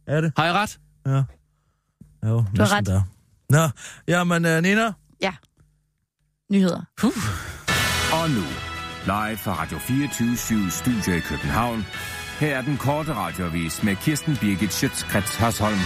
[0.07, 0.33] Er det?
[0.37, 0.79] Har jeg ret?
[1.07, 1.23] Ja.
[2.29, 2.87] Jo, Du har ret.
[2.87, 3.03] Der.
[3.51, 3.69] Nå,
[4.09, 5.33] jamen, uh, Nina, Ja.
[6.53, 6.81] Nyheder.
[6.97, 7.13] Puh.
[8.13, 8.43] Og nu,
[9.05, 11.87] live fra Radio 24 Studio i København.
[12.41, 15.79] Her er den korte radiovis med Kirsten Birgit Schøtzgrads Hasholm.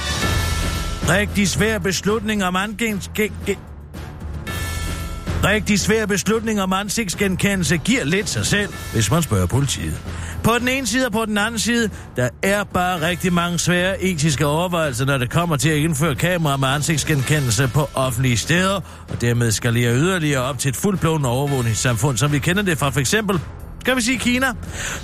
[1.08, 3.10] rigtig svær beslutning om angens...
[5.44, 10.02] Rigtig svær beslutning om ansigtsgenkendelse giver lidt sig selv, hvis man spørger politiet.
[10.42, 14.02] På den ene side og på den anden side, der er bare rigtig mange svære
[14.02, 19.20] etiske overvejelser, når det kommer til at indføre kamera med ansigtsgenkendelse på offentlige steder, og
[19.20, 23.40] dermed skalere yderligere op til et fuldblåen overvågningssamfund, som vi kender det fra for eksempel
[23.86, 24.46] skal vi sige Kina?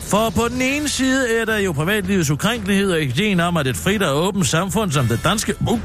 [0.01, 3.77] For på den ene side er der jo privatlivets ukrænkelighed og ideen om, at et
[3.77, 5.81] frit og åbent samfund som det danske uh,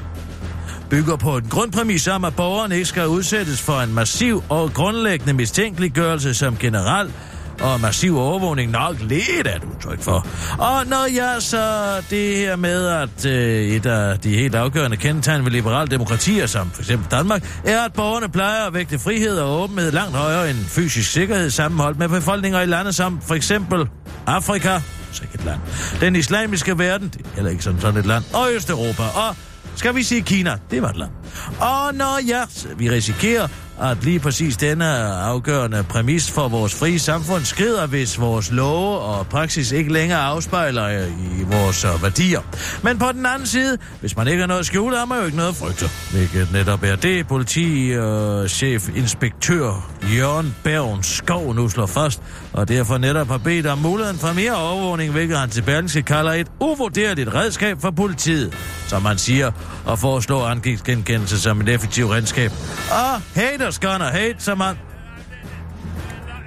[0.90, 5.34] bygger på en grundpræmis om, at borgerne ikke skal udsættes for en massiv og grundlæggende
[5.34, 7.14] mistænkeliggørelse som generelt
[7.62, 8.72] og massiv overvågning.
[8.72, 10.28] Nok lidt er et udtryk for.
[10.58, 15.46] Og når jeg så det her med, at øh, et af de helt afgørende kendetegn
[15.46, 19.62] ved liberale demokratier, som for eksempel Danmark, er, at borgerne plejer at vægte frihed og
[19.62, 23.90] åbenhed langt højere end fysisk sikkerhed sammenholdt med befolkninger i lande som for eksempel
[24.28, 24.80] Afrika,
[25.12, 25.60] så ikke et land,
[26.02, 29.36] den islamiske verden, det er heller ikke sådan, sådan et land, og Østeuropa, og
[29.78, 31.12] skal vi sige Kina, det var et land.
[31.60, 32.44] Og når ja,
[32.78, 33.48] vi risikerer,
[33.82, 39.28] at lige præcis denne afgørende præmis for vores frie samfund skrider, hvis vores love og
[39.28, 42.42] praksis ikke længere afspejler øh, i vores øh, værdier.
[42.84, 45.26] Men på den anden side, hvis man ikke har noget at skjule, har man jo
[45.26, 45.86] ikke noget at frygte.
[46.12, 52.22] Hvilket netop er det, politichef øh, inspektør Jørgen Bergen Skov nu slår fast,
[52.54, 56.32] og derfor netop har bedt om muligheden for mere overvågning, hvilket han til Berlingske kalder
[56.32, 58.54] et uvurderligt redskab for politiet,
[58.88, 59.52] som man siger,
[59.86, 62.52] og foreslår genkendelse som et effektivt redskab.
[62.92, 63.22] Og
[63.68, 64.76] haters gonna hate, som man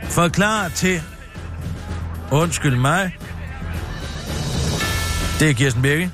[0.02, 1.02] forklarer til,
[2.32, 3.16] undskyld mig,
[5.40, 6.10] det er Kirsten Birke.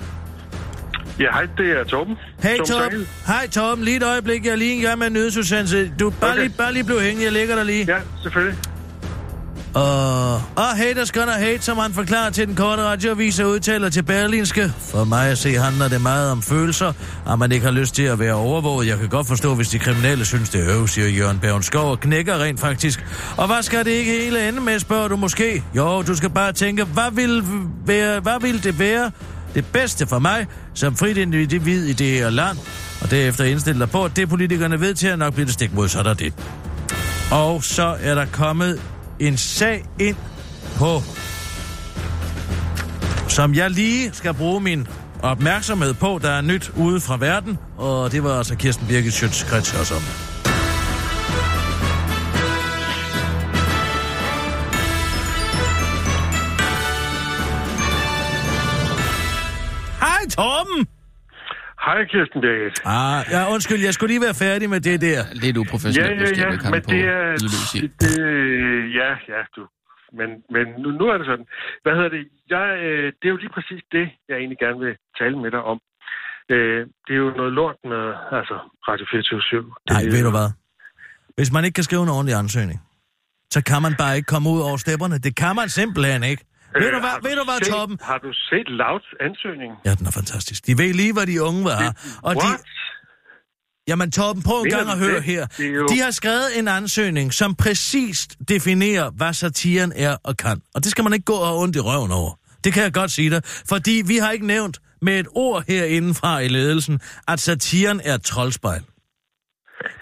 [1.20, 2.16] Ja, hej, det er Torben.
[2.42, 3.08] Hey Torben Torben.
[3.26, 5.92] Hej Torben, lige et øjeblik, jeg er lige i gang med en nyhedsudsendelse.
[6.00, 6.40] Du, bare, Okay.
[6.42, 7.84] lige, bare lige blive hængende, jeg ligger der lige.
[7.88, 8.58] Ja, selvfølgelig.
[9.76, 14.02] Og, og haters gonna hate, som han forklarer til den korte radioavis og udtaler til
[14.02, 14.72] Berlinske.
[14.78, 16.92] For mig at se handler det meget om følelser,
[17.30, 18.88] at man ikke har lyst til at være overvåget.
[18.88, 22.00] Jeg kan godt forstå, hvis de kriminelle synes, det er øv, siger Jørgen Bergenskov og
[22.00, 23.06] knækker rent faktisk.
[23.36, 25.64] Og hvad skal det ikke hele ende med, spørger du måske?
[25.76, 27.42] Jo, du skal bare tænke, hvad vil,
[27.86, 29.10] være, hvad vil det være
[29.54, 32.58] det bedste for mig som frit individ i det her land?
[33.02, 35.74] Og derefter indstille dig på, at det politikerne ved til at nok bliver det stik
[35.74, 36.34] modsat af det.
[37.30, 38.80] Og så er der kommet
[39.20, 40.16] en sag ind
[40.76, 41.02] på,
[43.28, 44.86] som jeg lige skal bruge min
[45.22, 49.80] opmærksomhed på, der er nyt ude fra verden, og det var altså Kirsten Birgit Schøtz-Krets
[49.80, 50.35] også om.
[61.86, 62.76] Hej, Kirsten Birgit.
[62.84, 65.20] Ah, ja, undskyld, jeg skulle lige være færdig med det der.
[65.44, 67.26] Lidt Ja, uprofessionelt, ja, måske, ja, at komme men på det er...
[68.02, 68.12] Det,
[69.00, 69.62] ja, ja, du.
[70.18, 71.46] Men, men nu, nu er det sådan.
[71.84, 72.22] Hvad hedder det?
[72.54, 75.62] Jeg, øh, det er jo lige præcis det, jeg egentlig gerne vil tale med dig
[75.72, 75.78] om.
[76.54, 78.04] Øh, det er jo noget lort med
[78.38, 78.56] altså,
[78.88, 80.48] Radio 24 det, Nej, ved du hvad?
[81.38, 82.78] Hvis man ikke kan skrive en ordentlig ansøgning,
[83.54, 85.16] så kan man bare ikke komme ud over stepperne.
[85.26, 86.42] Det kan man simpelthen ikke.
[86.76, 87.98] Øh, ved du hvad, har ved du hvad, set, Torben?
[88.02, 89.72] Har du set Louds ansøgning?
[89.84, 90.66] Ja, den er fantastisk.
[90.66, 91.94] De ved lige, hvad de unge vil have.
[92.22, 92.60] Og de, What?
[93.88, 95.22] jamen Torben, prøv en gang at høre det?
[95.22, 95.46] her.
[95.46, 100.60] Det er De har skrevet en ansøgning, som præcist definerer, hvad satiren er og kan.
[100.74, 102.32] Og det skal man ikke gå og ondt i røven over.
[102.64, 103.42] Det kan jeg godt sige dig.
[103.68, 108.14] Fordi vi har ikke nævnt med et ord herinde fra i ledelsen, at satiren er
[108.14, 108.82] et troldspejl.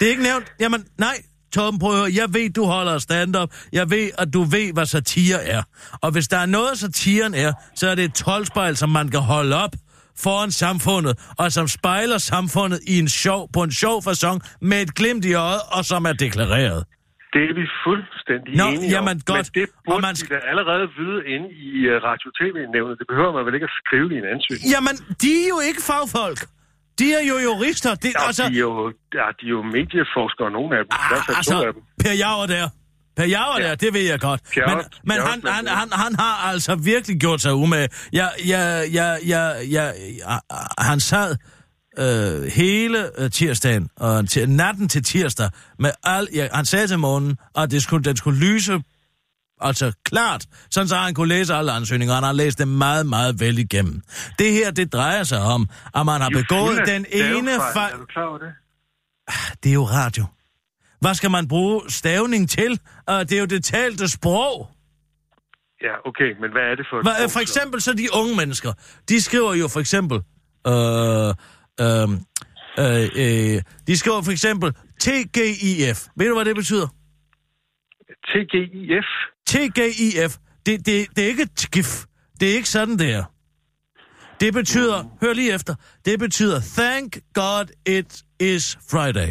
[0.01, 0.53] Det er ikke nævnt.
[0.61, 1.17] Jamen, nej,
[1.55, 2.11] Torben, prøv høre.
[2.21, 3.51] Jeg ved, du holder stand-up.
[3.73, 5.63] Jeg ved, at du ved, hvad satire er.
[6.05, 9.21] Og hvis der er noget, satiren er, så er det et troldspejl, som man kan
[9.21, 9.75] holde op
[10.25, 14.39] foran samfundet, og som spejler samfundet i en sjov, på en sjov fasong
[14.71, 16.81] med et glimt i øjet, og som er deklareret.
[17.35, 19.33] Det er vi fuldstændig Nå, enige jamen, om.
[19.33, 19.47] godt.
[19.55, 22.95] Men det Og burde man man vi da allerede vide inde i uh, Radio-TV-nævnet.
[23.01, 24.67] Det behøver man vel ikke at skrive i en ansøgning.
[24.75, 26.41] Jamen, de er jo ikke fagfolk.
[26.99, 27.95] De er jo jurister.
[27.95, 30.91] Det, Ja, altså, de, er jo, ja, de er jo medieforskere, nogle af dem.
[30.93, 31.83] Ah, to af altså, dem.
[32.05, 32.69] Per Jauer der.
[33.17, 34.41] Per Jauer der, det ved jeg godt.
[34.55, 37.89] Pjerrot, men men Pjerrot, han, han, han, han har altså virkelig gjort sig umage.
[38.13, 40.41] Jeg, jeg, jeg, jeg, jeg, jeg,
[40.79, 41.37] han sad
[41.99, 46.99] øh, hele øh, tirsdagen, og til, natten til tirsdag, med al, ja, han sagde til
[46.99, 48.81] morgenen, at det skulle, den skulle lyse
[49.61, 52.15] altså klart, sådan så han kunne læse alle ansøgninger.
[52.15, 54.03] Han har læst dem meget, meget vel igennem.
[54.39, 57.93] Det her, det drejer sig om, at man har er begået den ene fejl.
[57.95, 58.53] Er du klar over det?
[59.63, 60.25] Det er jo radio.
[61.01, 62.81] Hvad skal man bruge stavning til?
[63.11, 64.69] Uh, det er jo det talte sprog.
[65.83, 68.37] Ja, okay, men hvad er det for et Hva, sprog, for eksempel så de unge
[68.37, 68.73] mennesker,
[69.09, 70.19] de skriver jo for eksempel...
[70.67, 71.31] Øh,
[71.81, 72.09] øh,
[72.79, 75.99] øh, øh, de skriver for eksempel TGIF.
[76.17, 76.89] Ved du, hvad det betyder?
[78.29, 79.09] TGIF?
[79.47, 80.37] TGIF.
[80.67, 82.05] Det, det, det er ikke TGIF.
[82.41, 83.25] Det er ikke sådan, det er.
[84.41, 85.75] Det betyder, hør lige efter,
[86.05, 89.31] det betyder Thank God it is Friday.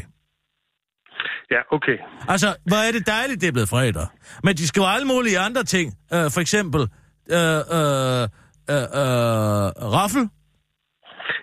[1.51, 1.97] Ja, okay.
[2.27, 4.07] Altså, hvor er det dejligt, det er blevet fredag.
[4.43, 5.93] Men de skriver alle mulige andre ting.
[6.11, 6.87] Uh, for eksempel, uh,
[7.37, 8.23] uh,
[8.73, 10.29] uh, uh, raffel.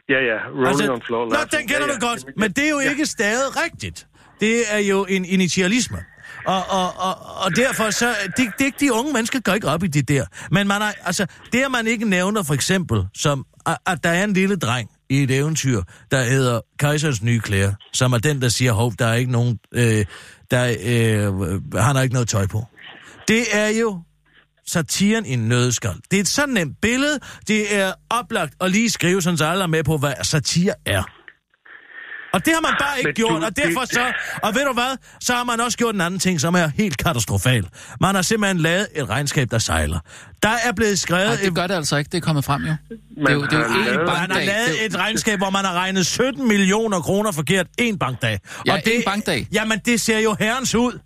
[0.09, 1.25] Ja, ja, Rolling on Floor.
[1.25, 2.09] Nå, den kender ja, du ja.
[2.09, 4.07] godt, men det er jo ikke stadig rigtigt.
[4.41, 5.99] Det er jo en initialisme.
[6.47, 7.15] Og, og, og,
[7.45, 10.25] og derfor så, det, det, de unge mennesker går ikke op i det der.
[10.51, 14.11] Men man er, altså, det at man ikke nævner for eksempel, som, at, at der
[14.11, 18.43] er en lille dreng i et eventyr, der hedder Kejserens nye klæder, som er den,
[18.43, 20.05] der siger, hov, der er ikke nogen, øh,
[20.51, 22.65] der, øh, han har ikke noget tøj på.
[23.29, 24.01] Det er jo
[24.67, 25.95] satiren i en nødskal.
[26.11, 27.19] Det er et sådan nemt billede.
[27.49, 31.20] Det er oplagt at lige skrive, sådan så alle er med på, hvad satire er.
[32.33, 34.13] Og det har man bare ikke Men gjort, du- og derfor det- så...
[34.43, 34.97] Og ved du hvad?
[35.21, 37.67] Så har man også gjort en anden ting, som er helt katastrofal.
[38.01, 39.99] Man har simpelthen lavet et regnskab, der sejler.
[40.43, 41.27] Der er blevet skrevet...
[41.27, 42.09] Nej, det gør det altså ikke.
[42.09, 42.69] Det er kommet frem, jo.
[42.69, 44.47] Det er jo, det er jo lavet- man har bankdag.
[44.47, 48.39] lavet et regnskab, hvor man har regnet 17 millioner kroner forkert en bankdag.
[48.67, 49.47] Ja, og det, én bankdag.
[49.53, 50.99] Jamen, det ser jo herrens ud.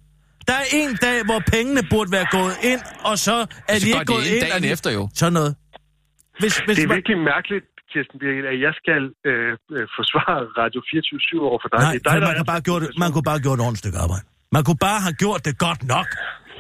[0.49, 3.93] Der er en dag, hvor pengene burde være gået ind, og så er Så de
[3.93, 4.41] går ikke gået ind ind.
[4.41, 5.09] dagen og de- efter, jo.
[5.15, 5.55] Sådan noget.
[6.41, 7.65] Hvis, hvis Det er man- virkelig mærkeligt,
[7.95, 11.79] Kirsten Birgit, at jeg skal øh, øh, forsvare Radio 24 over for dig.
[11.87, 13.99] Nej, det er dig, man, kan bare gjort man kunne bare gjort et ordentligt stykke
[14.05, 14.25] arbejde.
[14.57, 16.09] Man kunne bare have gjort det godt nok.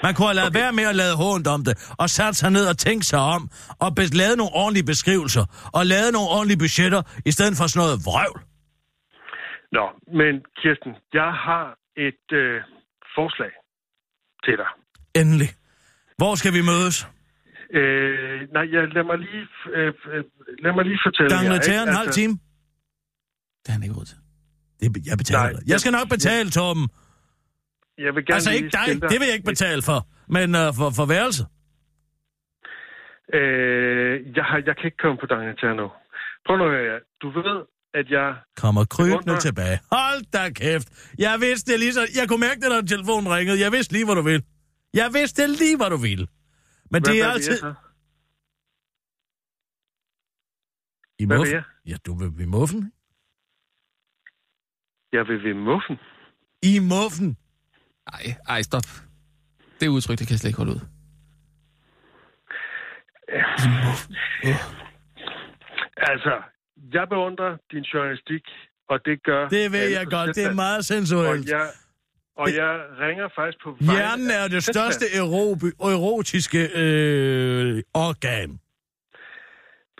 [0.06, 0.60] Man kunne have lavet okay.
[0.62, 3.42] være med at lade hånd om det, og sat sig ned og tænkt sig om,
[3.84, 5.44] og be- lavet nogle ordentlige beskrivelser,
[5.78, 8.40] og lavet nogle ordentlige budgetter, i stedet for sådan noget vrøvl.
[9.76, 9.84] Nå,
[10.20, 11.66] men Kirsten, jeg har
[12.08, 12.56] et øh,
[13.16, 13.52] forslag
[14.44, 14.70] til dig.
[15.20, 15.50] Endelig.
[16.20, 16.96] Hvor skal vi mødes?
[17.78, 20.24] Øh, nej, jeg, lad, mig lige, øh, øh,
[20.64, 21.60] lad mig lige fortælle Gangen jer.
[21.66, 21.82] til ikke?
[21.82, 22.34] en halv time?
[23.62, 24.18] Det har han ikke råd til.
[24.80, 26.88] Det, jeg betaler Nej, Jeg skal nok betale, Torben.
[27.98, 29.98] Jeg vil gerne Altså ikke dig, stille det vil jeg ikke betale for,
[30.36, 31.42] men uh, for, for værelse.
[33.38, 35.26] Øh, jeg, har, jeg kan ikke komme på
[35.80, 35.86] nu.
[36.46, 37.00] Prøv nu at høre.
[37.22, 37.58] Du ved,
[37.94, 38.34] at jeg...
[38.56, 39.40] Kommer krybende Beundrer.
[39.40, 39.78] tilbage.
[39.92, 40.88] Hold da kæft.
[41.18, 42.02] Jeg vidste det lige så...
[42.20, 43.60] Jeg kunne mærke det, når telefonen ringede.
[43.60, 44.42] Jeg vidste lige, hvad du vil.
[44.94, 46.26] Jeg vidste lige, hvad du ville.
[46.90, 47.50] Men Hvad, det er altid...
[47.50, 47.74] jeg så?
[51.24, 51.54] I Hvad vil muffen?
[51.54, 51.64] jeg?
[51.86, 52.92] Ja, du vil i muffen.
[55.12, 55.96] Jeg vil ved muffen.
[56.62, 57.36] I muffen.
[58.12, 58.86] Ej, ej, stop.
[59.80, 60.80] Det udtryk, det kan jeg slet ikke holde ud.
[65.96, 66.34] Altså,
[66.92, 68.42] jeg beundrer din journalistik,
[68.88, 69.48] og det gør...
[69.48, 70.36] Det ved jeg godt.
[70.36, 71.48] Det er meget Og sensuelt.
[71.50, 71.66] jeg,
[72.36, 78.60] og jeg ringer faktisk på Hjernen er det største erobi- erotiske øh, organ.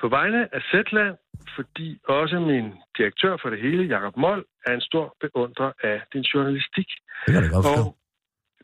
[0.04, 1.14] På vegne af Zetland,
[1.56, 1.88] fordi
[2.20, 2.66] også min
[2.98, 6.88] direktør for det hele, Jakob Mold, er en stor beundrer af din journalistik.
[7.26, 7.66] Det kan jeg godt.
[7.66, 7.96] Og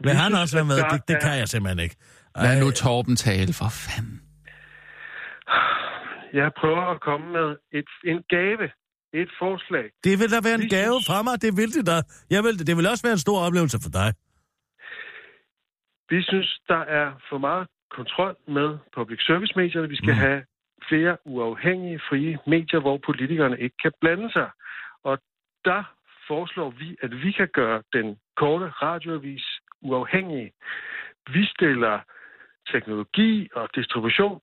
[0.04, 0.76] Vil vi han også være med?
[0.76, 1.96] Det, det kan jeg simpelthen ikke.
[2.44, 4.18] Lad Ej, nu Torben tale, for fanden.
[6.40, 8.66] Jeg prøver at komme med et, en gave,
[9.22, 9.86] et forslag.
[10.06, 11.34] Det vil da være en gave fra mig.
[11.44, 11.96] Det vil det da.
[12.34, 12.66] Jeg vil, det.
[12.68, 14.10] det vil også være en stor oplevelse for dig.
[16.12, 17.66] Vi synes, der er for meget
[17.98, 19.88] kontrol med public service medierne.
[19.94, 20.24] Vi skal mm.
[20.26, 20.40] have
[20.88, 24.50] flere uafhængige, frie medier, hvor politikerne ikke kan blande sig.
[25.02, 25.18] Og
[25.64, 25.82] der
[26.28, 29.46] foreslår vi, at vi kan gøre den korte radioavis
[29.82, 30.52] uafhængig.
[31.34, 32.00] Vi stiller
[32.72, 34.40] teknologi og distribution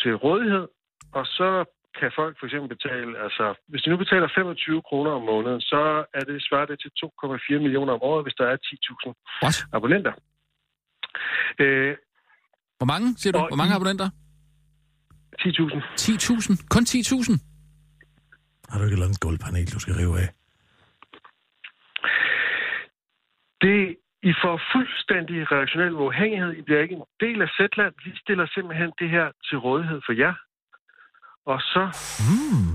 [0.00, 0.68] til rådighed,
[1.12, 1.64] og så
[1.98, 6.04] kan folk for eksempel betale, altså hvis de nu betaler 25 kroner om måneden, så
[6.14, 9.12] er det svarer det til 2,4 millioner om året, hvis der er 10.000
[9.42, 9.56] What?
[9.72, 10.12] abonnenter.
[11.58, 11.96] Øh,
[12.78, 13.38] Hvor mange, siger du?
[13.38, 14.08] Hvor mange abonnenter?
[15.40, 15.82] 10.000.
[16.00, 16.66] 10.000?
[16.74, 17.38] Kun 10.000?
[18.70, 20.28] Har du ikke et langt gulvpanel, du skal rive af?
[23.64, 23.96] Det,
[24.30, 26.52] I får fuldstændig redaktionel uafhængighed.
[26.60, 27.94] I bliver ikke en del af Zetland.
[28.04, 30.34] Vi stiller simpelthen det her til rådighed for jer.
[31.52, 31.84] Og så
[32.28, 32.72] Mm.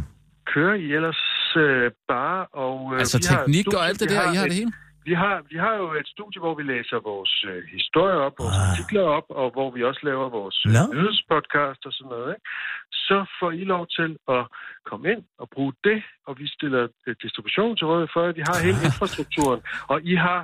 [0.54, 1.22] kører I ellers
[1.58, 2.46] øh, bare.
[2.64, 4.58] Og, øh, Altså har teknik studie, og alt det der, har I har et- det
[4.60, 4.72] hele?
[5.06, 8.58] Vi har, vi har jo et studie, hvor vi læser vores øh, historier op, vores
[8.60, 8.70] Ah.
[8.70, 12.30] artikler op, og hvor vi også laver vores øh, nyhedspodcast og sådan noget.
[12.36, 12.46] Ikke?
[13.08, 14.44] Så får I lov til at
[14.90, 18.32] komme ind og bruge det, og vi stiller øh, distribution til rådighed for jer.
[18.42, 18.88] Vi har hele Ah.
[18.90, 19.62] infrastrukturen,
[19.94, 20.42] og I har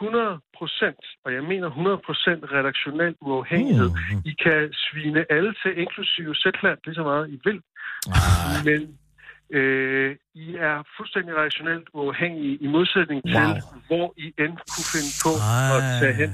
[0.00, 3.88] 100 procent, og jeg mener 100 procent redaktionel uafhængighed.
[3.90, 4.22] Mm.
[4.30, 7.58] I kan svine alle til, inklusive Zetland, lige så meget I vil.
[7.60, 8.14] Ej.
[8.68, 8.80] Men
[9.58, 13.80] øh, I er fuldstændig rationelt uafhængige i modsætning til, Wow.
[13.88, 15.32] hvor I end kunne finde på
[15.76, 16.30] at tage hen.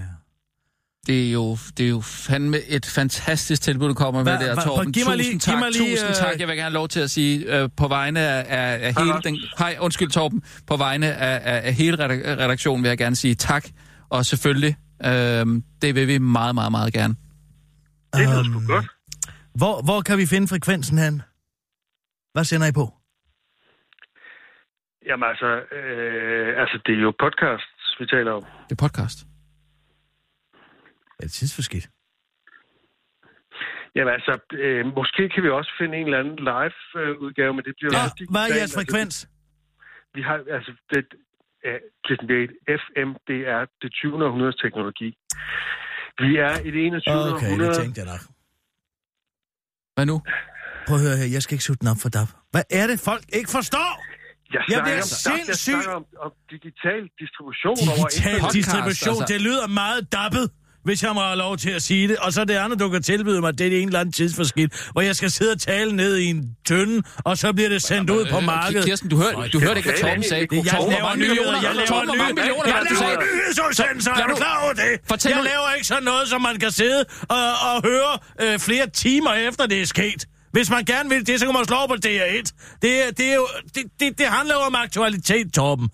[1.07, 4.55] Det er jo, det er jo fandme et fantastisk tilbud, du kommer med Hva- der,
[4.57, 4.93] hva- Torben.
[4.93, 6.41] giv mig Tusind lige- tak, giv mig lige, tusind øh, tak.
[6.41, 9.15] Jeg vil gerne have lov til at sige øh, på vegne af, af, af hele
[9.25, 9.39] den...
[9.59, 10.43] Hej, undskyld Torben.
[10.67, 13.65] På vegne af, af, af hele redak- redaktionen vil jeg gerne sige tak.
[14.11, 15.47] Og selvfølgelig, øh,
[15.83, 17.15] det vil vi meget, meget, meget gerne.
[18.17, 18.87] Det lyder Øhm, sgu godt.
[19.55, 21.23] Hvor, hvor kan vi finde frekvensen hen?
[22.33, 22.95] Hvad sender I på?
[25.07, 28.43] Jamen altså, øh, altså, det er jo podcasts, vi taler om.
[28.69, 29.19] Det er podcast.
[31.19, 31.87] Er det tidsforskidt?
[33.97, 37.93] Jamen altså, øh, måske kan vi også finde en eller anden live-udgave, men det bliver
[37.99, 39.29] Ja, hvad er jeres Altså, frekvens?
[40.15, 41.05] Vi har, altså, det,
[42.05, 42.51] Kirsten Birgit,
[42.83, 44.25] FM, det er det 20.
[44.27, 45.09] århundredes teknologi.
[46.25, 47.15] Vi er i det 21.
[47.15, 47.75] Okay, det århundrede.
[47.83, 48.23] tænkte jeg nok.
[49.95, 50.17] Hvad nu?
[50.87, 52.27] Prøv at høre her, jeg skal ikke sutte den op for dig.
[52.55, 53.91] Hvad er det, folk ikke forstår?
[54.55, 55.75] Jeg Jeg bliver jeg sindssyg.
[55.99, 58.55] om, om digital distribution over Digital internet.
[58.55, 59.33] distribution, altså.
[59.33, 60.51] det lyder meget dappet,
[60.85, 62.17] hvis jeg må have lov til at sige det.
[62.17, 65.03] Og så det andet, du kan tilbyde mig, det er en eller anden tidsforskidt, hvor
[65.03, 68.27] jeg skal sidde og tale ned i en tønde, og så bliver det sendt ud
[68.31, 68.85] på markedet.
[68.85, 70.47] Kirsten, du hørte, du hørte ikke, hvad Torben sagde.
[70.47, 72.27] Det, jeg laver nyheder, jeg laver nyheder,
[72.67, 75.01] jeg laver nyhedsudsendelser, er du klar over det?
[75.09, 77.45] Fortæl jeg laver ikke sådan noget, som man kan sidde og,
[77.75, 80.27] og høre øh, flere timer efter det er sket.
[80.53, 82.47] Hvis man gerne vil det, så kan man slå på DR1.
[82.83, 85.89] Det, er- det, er jo, det, det, det handler jo om aktualitet, Torben.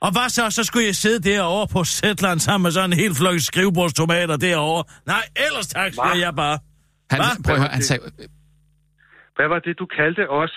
[0.00, 0.50] Og hvad så?
[0.50, 4.84] Så skulle jeg sidde derovre på Zetland sammen med sådan en helt flok skrivebordstomater derovre.
[5.06, 6.18] Nej, ellers tak, siger Hva?
[6.26, 6.58] jeg bare.
[7.10, 7.44] Han, Hvad?
[7.44, 8.02] prøv at høre, han sagde...
[9.36, 10.54] Hvad var det, du kaldte os?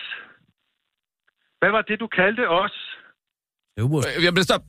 [1.59, 2.75] Hvad var det, du kaldte os?
[3.79, 4.61] Øh, Jeg bliver stop.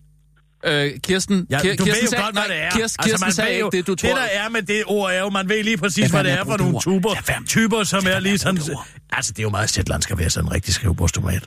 [0.67, 2.71] Øh, Kirsten, Ja, du Kirsten ved jo sagde, godt, hvad det er.
[2.79, 4.09] Kirsten, Kirsten altså, man sagde ved jo, det, du tror.
[4.09, 6.45] Det, der er med det ord, er jo, man ved lige præcis, hvad det er
[6.51, 7.13] for nogle det tuber.
[7.57, 8.57] Typer, som er lige sådan...
[8.57, 8.79] det.
[9.19, 11.45] Altså, det er jo meget Zetland skal være sådan en rigtig skrivebordstomat.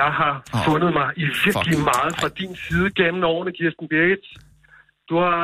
[0.00, 0.32] Jeg har
[0.68, 1.90] fundet mig i virkelig fuck.
[1.92, 4.24] meget fra din side gennem årene, Kirsten Birgit.
[5.10, 5.42] Du har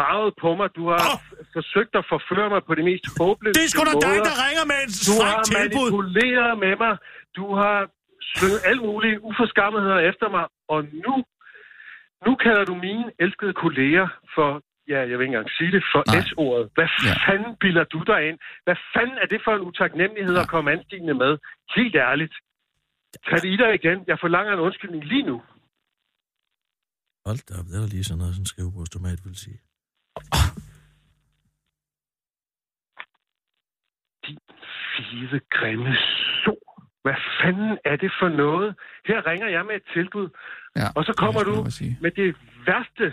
[0.00, 0.68] ravet på mig.
[0.78, 3.94] Du har f- forsøgt at forføre mig på de mest håbløse Det er sgu da
[4.08, 5.88] dig, der ringer med et Du har tilbud.
[5.90, 6.94] manipuleret med mig.
[7.38, 7.76] Du har
[8.34, 10.44] slynget alle mulige uforskammetheder efter mig.
[10.74, 11.14] Og nu,
[12.26, 14.50] nu kalder du mine elskede kolleger for,
[14.92, 16.20] ja, jeg vil ikke engang sige det, for Nej.
[16.26, 16.66] S-ordet.
[16.76, 17.14] Hvad Ja.
[17.28, 18.38] fanden bilder du dig ind?
[18.64, 21.32] Hvad fanden er det for en utaknemmelighed at komme anstigende med?
[21.76, 22.34] Helt ærligt.
[23.28, 23.98] Tag det i dig igen.
[24.10, 25.36] Jeg forlanger en undskyldning lige nu.
[27.26, 29.58] Hold da op, det var lige sådan noget, en skrivebordstomat vil sige.
[34.96, 35.94] Fide, grimme
[36.44, 36.54] so.
[37.04, 38.74] Hvad fanden er det for noget?
[39.06, 40.28] Her ringer jeg med et tilbud,
[40.76, 41.54] Ja, og så kommer du
[42.04, 42.36] med det
[42.66, 43.06] værste,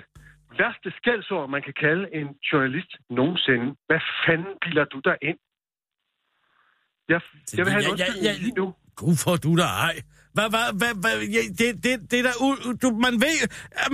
[0.59, 3.65] værste skældsord, man kan kalde en journalist nogensinde.
[3.87, 5.37] Hvad fanden bilder du dig ind?
[7.09, 7.21] Jeg,
[7.57, 8.65] jeg vil have en Ja, ja, undskyldning ja, lige nu.
[8.95, 9.95] Gud for du der ej.
[10.37, 13.37] Hvad, hvad, hvad, hvad, ja, det, det, det der, u- du, man, ved,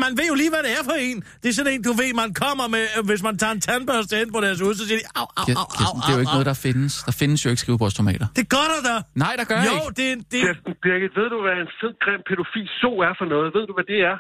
[0.04, 1.18] man ved jo lige, hvad det er for en.
[1.42, 4.14] Det er sådan en, du ved, man kommer med, øh, hvis man tager en tandbørste
[4.22, 6.22] ind på deres hus, så siger de, au, au, au, au, Kirsten, det er jo
[6.24, 6.94] ikke au, noget, der findes.
[7.10, 8.28] Der findes jo ikke skrivebordstomater.
[8.40, 8.96] Det gør der da.
[9.26, 9.94] Nej, der gør Jo, ikke.
[10.02, 10.40] det, det...
[10.46, 13.48] Kirsten Birgit, ved du, hvad en fed, grim pædofil so er for noget?
[13.56, 14.18] Ved du, hvad det er?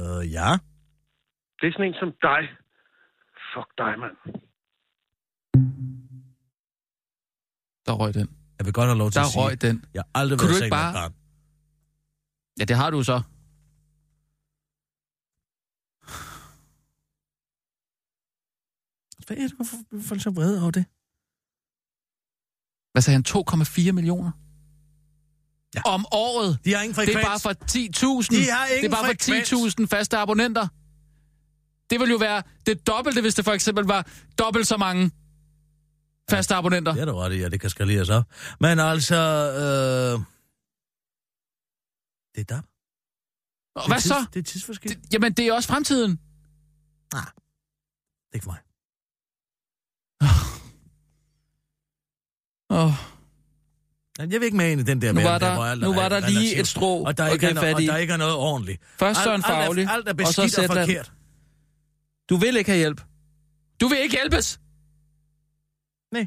[0.00, 0.50] Øh, ja.
[1.58, 2.42] Det er sådan en som dig.
[3.52, 4.16] Fuck dig, mand.
[7.86, 8.28] Der røg den.
[8.58, 9.84] Jeg vil godt have lov til Der at sige, røg den.
[9.94, 11.12] jeg har aldrig Kunne været du ikke bare- barn.
[12.58, 13.22] Ja, det har du så.
[19.26, 20.84] Hvad er det, hvorfor er folk så vrede over det?
[22.92, 23.24] Hvad sagde han?
[23.88, 24.30] 2,4 millioner?
[25.74, 25.82] Ja.
[25.86, 26.58] Om året.
[26.64, 27.16] De har ingen Det frekvens.
[27.24, 28.36] er bare for 10.000.
[28.36, 29.50] De har det er ingen bare frekvens.
[29.50, 30.68] for 10.000 faste abonnenter.
[31.90, 34.06] Det vil jo være det dobbelte, hvis det for eksempel var
[34.38, 35.10] dobbelt så mange
[36.30, 36.92] faste abonnenter.
[36.92, 38.24] Det er du ret i, ja, det kan skaleres op.
[38.60, 39.16] Men altså,
[40.16, 40.20] øh...
[42.38, 42.64] det er DAB.
[43.74, 44.14] Og Det er hvad så?
[44.14, 44.90] tids- Det er tidsforskel.
[44.90, 45.12] Det...
[45.12, 46.10] Jamen, det er også fremtiden.
[46.10, 46.18] det
[47.12, 48.60] er ikke for mig.
[52.70, 52.92] Oh,
[54.18, 55.94] Men Jeg vil ikke med ind i den der nu var der, alt nu er
[55.94, 56.60] var der lige relativt.
[56.60, 58.34] et strå og der, at ikke er, gribe no- fat og der ikke er noget
[58.34, 58.82] ordentligt.
[58.98, 61.12] Først Søren alt, Fagli, alt, er, alt er og så beskidt og forkert.
[62.28, 63.00] Du vil ikke have hjælp.
[63.80, 64.60] Du vil ikke hjælpes.
[66.12, 66.26] Nej.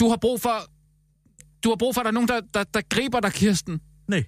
[0.00, 0.56] Du har brug for...
[1.64, 3.80] Du har brug for, at der er nogen, der, der, der griber dig, Kirsten.
[4.12, 4.24] Nej.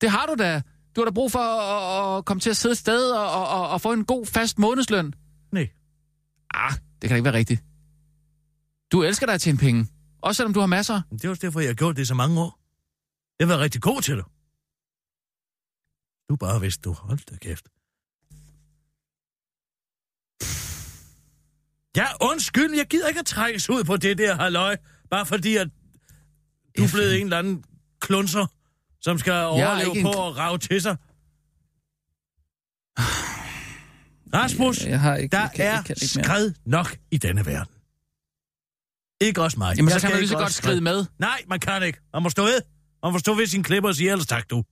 [0.00, 0.62] Det har du da.
[0.96, 3.68] Du har da brug for at, at komme til at sidde et sted og, og,
[3.68, 5.14] og, få en god, fast månedsløn.
[5.52, 5.68] Nej.
[6.54, 7.62] Ah, det kan da ikke være rigtigt.
[8.92, 9.86] Du elsker dig at tjene penge.
[10.22, 11.02] Også selvom du har masser.
[11.12, 12.60] Det er også derfor, jeg har gjort det i så mange år.
[13.38, 14.24] Jeg har været rigtig god til det.
[16.28, 16.92] Du bare vidste, du.
[16.92, 17.68] Hold da kæft.
[21.96, 24.76] Ja, undskyld, jeg gider ikke at trækkes ud på det der halløj.
[25.10, 25.68] Bare fordi, at
[26.78, 27.64] du er blevet en eller anden
[28.00, 28.46] klunser,
[29.06, 30.96] som skal overleve på en- at rave til sig.
[34.34, 36.24] Rasmus, Jeg- jeg har ikke- der jeg kan- jeg er kan ikke mere.
[36.24, 37.72] skred nok i denne verden.
[39.20, 39.76] Ikke også mig.
[39.76, 41.04] Jamen, Jeg så kan man lige så godt skride med.
[41.18, 41.98] Nej, man kan ikke.
[42.12, 42.60] Man må stå ved.
[43.02, 44.64] Man må stå ved sin klipper og sige, ellers tak du.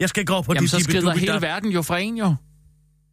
[0.00, 1.38] Jeg skal gå på Jamen, de så skrider hele der.
[1.40, 2.34] verden jo fra en jo.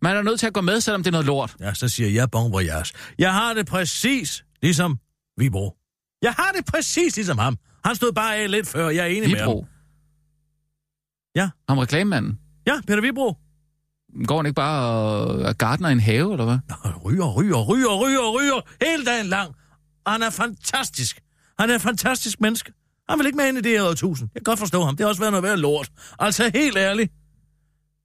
[0.01, 1.55] Man er nødt til at gå med, selvom det er noget lort.
[1.59, 2.93] Ja, så siger jeg bon voyage.
[3.19, 4.99] Jeg har det præcis ligesom
[5.37, 5.77] Vibro.
[6.21, 7.57] Jeg har det præcis ligesom ham.
[7.85, 9.49] Han stod bare af lidt før, jeg er enig med ham.
[11.35, 11.49] Ja.
[11.69, 12.39] Ham reklamemanden.
[12.67, 13.33] Ja, Peter Vibro.
[14.27, 16.57] Går han ikke bare og er gartner i en have, eller hvad?
[16.83, 19.51] Han ryger, ryger, ryger, ryger, ryger hele dagen lang.
[20.05, 21.19] Og han er fantastisk.
[21.59, 22.71] Han er et fantastisk menneske.
[23.09, 24.29] Han vil ikke med ind i det her årtusind.
[24.33, 24.95] Jeg kan godt forstå ham.
[24.95, 25.89] Det har også været noget værd lort.
[26.19, 27.11] Altså helt ærligt.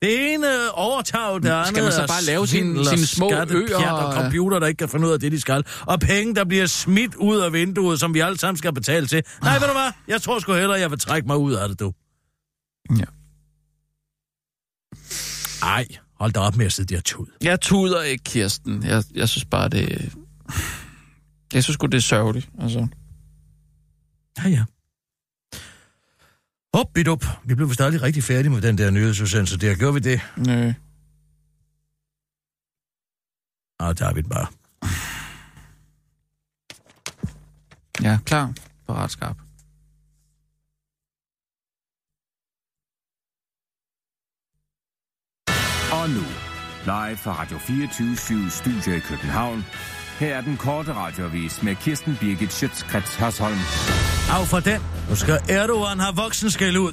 [0.03, 1.67] Det ene overtager det andet.
[1.69, 5.07] Skal man så bare lave sine- sine små øer og computer, der ikke kan finde
[5.07, 5.65] ud af det, de skal.
[5.87, 9.23] Og penge, der bliver smidt ud af vinduet, som vi alle sammen skal betale til.
[9.43, 9.93] Nej, ved du hvad?
[10.09, 11.93] Jeg tror sgu hellere, jeg vil trække mig ud af det, du.
[12.99, 13.05] Ja.
[15.63, 17.27] Ej, hold da op med at sidde der tud.
[17.43, 18.83] Jeg tuder ikke, Kirsten.
[18.83, 20.15] Jeg, jeg synes bare, det...
[21.53, 22.89] Jeg synes godt det er sørgeligt, altså.
[24.39, 24.65] Ja, ja.
[26.75, 27.25] Hop, bidup.
[27.45, 29.59] Vi blev vist aldrig rigtig færdige med den der nyhedsudsendelse.
[29.59, 30.21] Der gjorde vi det.
[30.37, 30.73] Nø.
[33.79, 34.47] Og der er vi bare.
[38.03, 38.53] Ja, klar.
[38.87, 39.37] Parat skarp.
[46.09, 46.21] Og nu,
[46.85, 49.65] live fra Radio 24 Studio i København.
[50.19, 53.59] Her er den korte radiovis med Kirsten Birgit Schøtzgrads Hasholm.
[54.31, 54.81] Af for den.
[55.11, 56.93] Nu skal Erdogan have voksenskæld ud.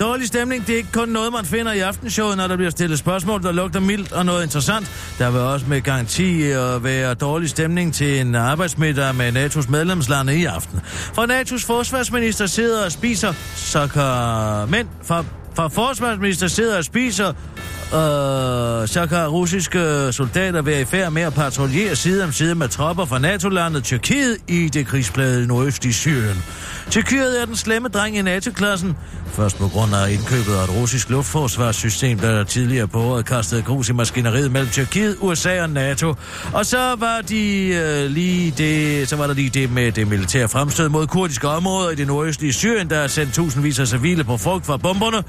[0.00, 2.98] Dårlig stemning, det er ikke kun noget, man finder i aftenshowet, når der bliver stillet
[2.98, 5.14] spørgsmål, der lugter mildt og noget interessant.
[5.18, 10.36] Der vil også med garanti at være dårlig stemning til en arbejdsmiddag med NATO's medlemslande
[10.36, 10.80] i aften.
[10.84, 15.24] For NATO's forsvarsminister sidder og spiser, så kan mænd fra,
[15.68, 17.32] forsvarsminister sidder og spiser
[17.94, 22.68] Øh, så kan russiske soldater være i færd med at patruljere side om side med
[22.68, 26.44] tropper fra NATO-landet Tyrkiet i det krigsplade nordøstlige Syrien.
[26.90, 28.96] Tyrkiet er den slemme dreng i NATO-klassen.
[29.26, 33.88] Først på grund af indkøbet af et russisk luftforsvarssystem, der tidligere på året kastede grus
[33.88, 36.14] i maskineriet mellem Tyrkiet, USA og NATO.
[36.52, 40.48] Og så var, de, øh, lige det, så var der lige det med det militære
[40.48, 44.36] fremstød mod kurdiske områder i det nordøstlige Syrien, der har sendt tusindvis af civile på
[44.36, 45.22] frugt fra bomberne.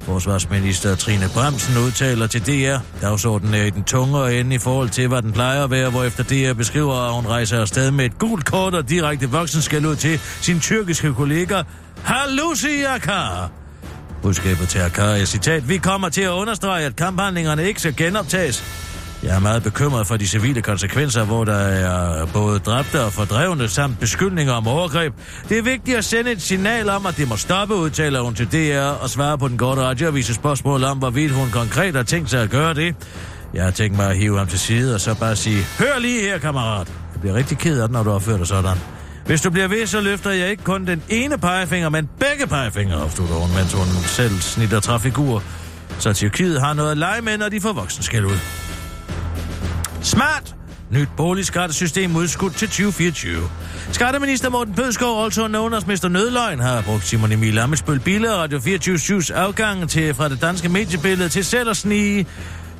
[0.00, 5.08] Forsvarsminister Trine Bremsen udtaler til DR, dagsordenen er i den tungere ende i forhold til,
[5.08, 8.44] hvad den plejer at være, hvorefter DR beskriver, at hun rejser afsted med et gult
[8.44, 11.62] kort og direkte voksen skal ud til sin tyrkiske kollega,
[12.04, 13.50] Halusi Akar.
[14.22, 18.89] Budskabet til Akar er citat, vi kommer til at understrege, at kamphandlingerne ikke skal genoptages.
[19.22, 23.68] Jeg er meget bekymret for de civile konsekvenser, hvor der er både dræbte og fordrevne,
[23.68, 25.14] samt beskyldninger om overgreb.
[25.48, 28.46] Det er vigtigt at sende et signal om, at det må stoppe, udtaler hun til
[28.52, 32.42] DR og svarer på den korte radioavise spørgsmål om, hvorvidt hun konkret har tænkt sig
[32.42, 32.94] at gøre det.
[33.54, 36.20] Jeg har tænkt mig at hive ham til side og så bare sige, hør lige
[36.20, 36.88] her, kammerat.
[37.12, 38.76] Jeg bliver rigtig ked af det, når du opfører dig sådan.
[39.26, 42.94] Hvis du bliver ved, så løfter jeg ikke kun den ene pegefinger, men begge pegefingre,
[42.94, 45.42] afslutter hun, mens hun selv snitter trafikur.
[45.98, 48.69] Så Tyrkiet har noget at lege med, når de får voksenskæld ud.
[50.02, 50.54] Smart!
[50.90, 53.50] Nyt boligskattesystem udskudt til 2024.
[53.92, 56.08] Skatteminister Morten Bødskov, also known as Mr.
[56.08, 60.68] Nødløgn, har brugt Simon Emil Amitsbøl Bille og Radio 24-7's afgang til, fra det danske
[60.68, 62.26] mediebillede til selv at snige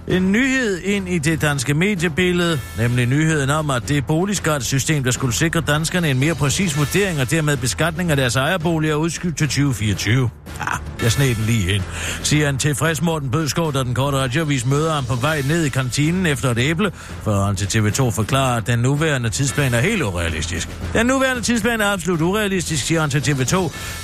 [0.08, 5.34] en nyhed ind i det danske mediebillede, nemlig nyheden om, at det boligskattesystem, der skulle
[5.34, 9.46] sikre danskerne en mere præcis vurdering og dermed beskatning af deres ejerboliger, er udskudt til
[9.46, 10.30] 2024.
[10.60, 10.64] Ja,
[11.02, 11.82] jeg sned den lige ind,
[12.22, 15.68] siger han tilfreds Morten Bødskov, da den korte radiovis møder ham på vej ned i
[15.68, 16.92] kantinen efter et æble,
[17.22, 20.68] for han til TV2 forklarer, at den nuværende tidsplan er helt urealistisk.
[20.92, 23.56] Den nuværende tidsplan er absolut urealistisk, siger han til TV2,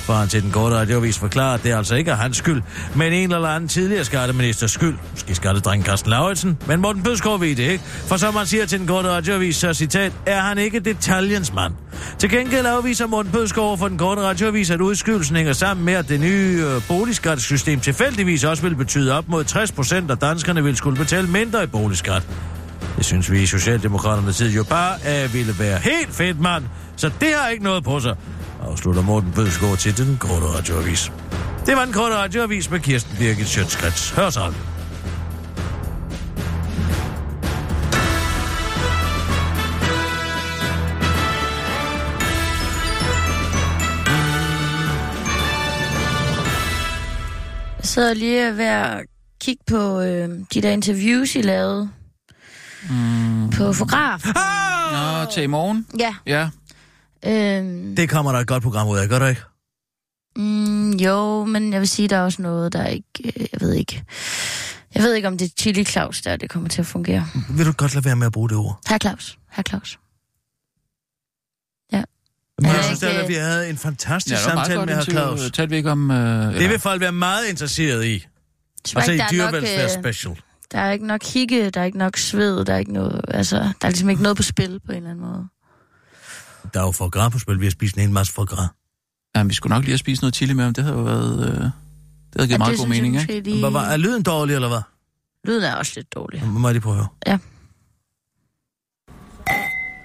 [0.05, 2.61] for han til den korte radiovis forklarer, at det altså ikke er hans skyld,
[2.95, 4.95] men en eller anden tidligere skatteministers skyld.
[5.11, 7.83] Måske skattedrengen Carsten Lauritsen, men Morten Bødskov ved det ikke.
[7.83, 11.73] For som han siger til den korte radioavis, så citat, er han ikke detaljens mand.
[12.19, 16.09] Til gengæld afviser Morten Bødskov for den korte radioavis, at udskydelsen hænger sammen med, at
[16.09, 20.75] det nye øh, boligskattesystem tilfældigvis også vil betyde op mod 60 procent af danskerne vil
[20.75, 22.27] skulle betale mindre i boligskat.
[22.97, 26.63] Det synes vi i Socialdemokraterne tid jo bare at ville være helt fedt, mand.
[26.95, 28.15] Så det har ikke noget på sig,
[28.61, 31.11] afslutter Morten Bødskov til den korte radioavis.
[31.65, 34.09] Det var en korte radioavis med Kirsten Birgit Sjøtskrets.
[34.09, 34.53] Hør så.
[47.97, 49.05] Sidder lige ved at
[49.41, 51.89] kigge på øh, de der interviews, I lavede
[52.89, 53.49] mm.
[53.49, 54.21] på fotograf.
[54.91, 55.87] Nå, til i morgen.
[55.99, 56.15] Ja.
[56.25, 56.49] Ja.
[57.25, 59.41] Øh, Det kommer der et godt program ud af, gør der ikke?
[60.35, 63.05] mm, jo, men jeg vil sige, der er også noget, der ikke...
[63.25, 64.03] Øh, jeg ved ikke...
[64.95, 67.25] Jeg ved ikke, om det er Chili Claus, der det kommer til at fungere.
[67.49, 68.79] Vil du godt lade være med at bruge det ord?
[68.87, 69.37] Herr Claus.
[69.51, 69.99] Herr Claus.
[72.61, 75.03] Men jeg synes da, at øh, vi havde en fantastisk Ja, samtale med herr.
[75.03, 75.39] Claus.
[75.51, 76.11] Talte vi ikke om...
[76.11, 78.27] Øh, Det vil folk være meget interesseret i.
[78.85, 80.35] Tror Altså i er dyrevelfærd øh, special.
[80.71, 83.21] der er ikke nok hikke, der er ikke nok sved, der er ikke noget...
[83.27, 85.47] Altså, der er ligesom ikke noget på spil på en eller anden måde.
[86.73, 87.59] Der er jo for gras på spil.
[87.59, 88.69] Vi har spist en hel masse for gras.
[89.35, 90.73] Ja, vi skulle nok lige have spist noget chili med ham.
[90.73, 91.39] Det havde jo været...
[91.47, 91.71] Øh, det havde
[92.37, 93.39] givet Ja, meget det god jeg mening, ikke?
[93.49, 93.61] Lige...
[93.61, 94.81] Var, er lyden dårlig, eller hvad?
[95.45, 96.45] Lyden er også lidt dårlig.
[96.47, 97.07] Må jeg lige prøve at høre?
[97.27, 97.37] Ja.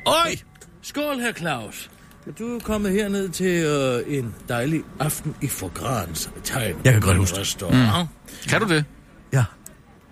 [0.07, 0.36] Øj!
[0.82, 1.90] Skål, herr Claus.
[2.38, 6.76] Du er kommet herned til øh, en dejlig aften i Forgrans tegn.
[6.84, 7.76] Jeg kan godt huske restaurant.
[7.76, 8.48] Mm.
[8.48, 8.84] Kan du det?
[9.32, 9.44] Ja.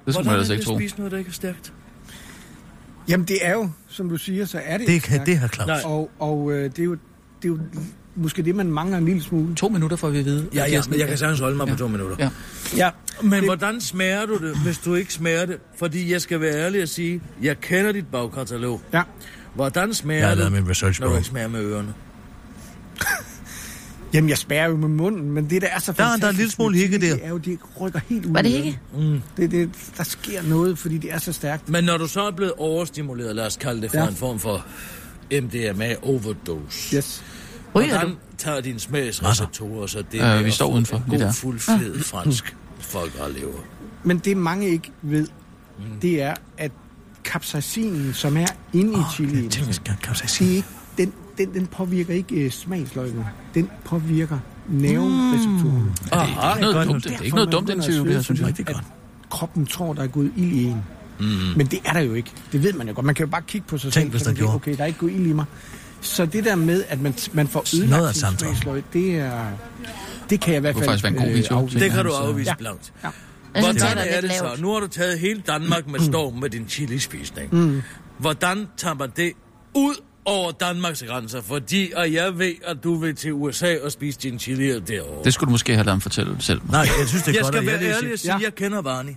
[0.06, 0.78] Det skulle man ellers ikke tro.
[0.78, 1.72] spise noget, der ikke er stærkt?
[3.08, 5.66] Jamen det er jo, som du siger, så er det Det kan det, herr Claus.
[5.66, 5.80] Nej.
[5.84, 6.92] Og, og øh, det, er jo,
[7.42, 7.58] det er jo
[8.14, 9.54] måske det, man mangler en lille smule.
[9.54, 10.48] To minutter får vi at vide.
[10.54, 12.16] Ja, ja, men jeg kan sagtens holde mig på to minutter.
[12.18, 12.30] Ja.
[12.76, 12.90] Ja,
[13.22, 15.58] Men Det- hvordan smager du det, hvis du ikke smager det?
[15.78, 18.80] Fordi jeg skal være ærlig og sige, jeg kender dit bagkatalog.
[18.92, 19.02] ja.
[19.60, 21.18] Hvordan smager Jeg har det, lavet min research, når du bro.
[21.18, 21.94] ikke smager med ørerne?
[24.12, 26.14] Jamen, jeg spærer jo med munden, men det, der er så Der er- der er
[26.14, 27.14] en fantastisk lille smule hikke der.
[27.14, 28.32] Det er jo, det rykker helt ud.
[28.32, 28.80] Var det i ikke?
[28.94, 29.22] ørerne.
[29.36, 31.68] Det, det, der sker noget, fordi det er så stærkt.
[31.68, 34.08] Men når du så er blevet overstimuleret, lad os kalde det for Ja.
[34.08, 34.66] en form for
[35.32, 36.96] MDMA overdose.
[36.96, 37.24] Yes.
[37.74, 38.14] Ryger Hvordan du?
[38.38, 41.32] tager din smagsreceptorer så det Øh, vi står udenfor, en god, der.
[41.32, 43.58] fuld, fed fransk folk og lever?
[44.04, 45.26] Men det mange ikke ved,
[46.02, 46.72] det er, at
[47.32, 48.96] capsaicinen, som er inde i
[49.66, 50.68] jeg skal kan det er ikke,
[50.98, 53.26] den, den, den påvirker ikke uh, smagsløgene.
[53.54, 55.92] Den påvirker nervereceptorerne.
[56.12, 56.88] Aha, Det er ikke noget godt.
[56.88, 58.54] dumt, det er ikke noget dumt interview, det her, synes jeg.
[58.66, 58.76] At
[59.30, 60.82] kroppen tror, der er gået ild i en.
[61.20, 61.26] Mm.
[61.56, 62.30] Men det er der jo ikke.
[62.52, 63.06] Det ved man jo godt.
[63.06, 64.10] Man kan jo bare kigge på sig Tænk, selv.
[64.10, 64.54] hvis så der man kan.
[64.54, 65.44] Okay, der er ikke gået ild i mig.
[66.00, 69.42] Så det der med, at man, man får Noget af ødelagt sin smagsløg, det er...
[70.30, 71.80] Det kan jeg i hvert Det fald kunne faktisk være en god øh, video.
[71.80, 72.54] Det kan du afvise Ja.
[72.54, 72.92] blankt.
[73.04, 73.08] Ja.
[73.52, 74.56] Hvordan det er er det så?
[74.58, 77.54] Nu har du taget hele Danmark med storm med din chilispisning.
[77.54, 77.82] Mm.
[78.18, 79.32] Hvordan tager man det
[79.74, 79.94] ud
[80.24, 81.42] over Danmarks grænser?
[81.42, 85.24] Fordi, og jeg ved, at du vil til USA og spise din chili derovre.
[85.24, 86.60] Det skulle du måske have ladet ham fortælle selv.
[86.70, 88.44] Nej, jeg synes, det er jeg godt, skal at være jeg ærlig og sige, Ja.
[88.44, 89.16] jeg kender Varni.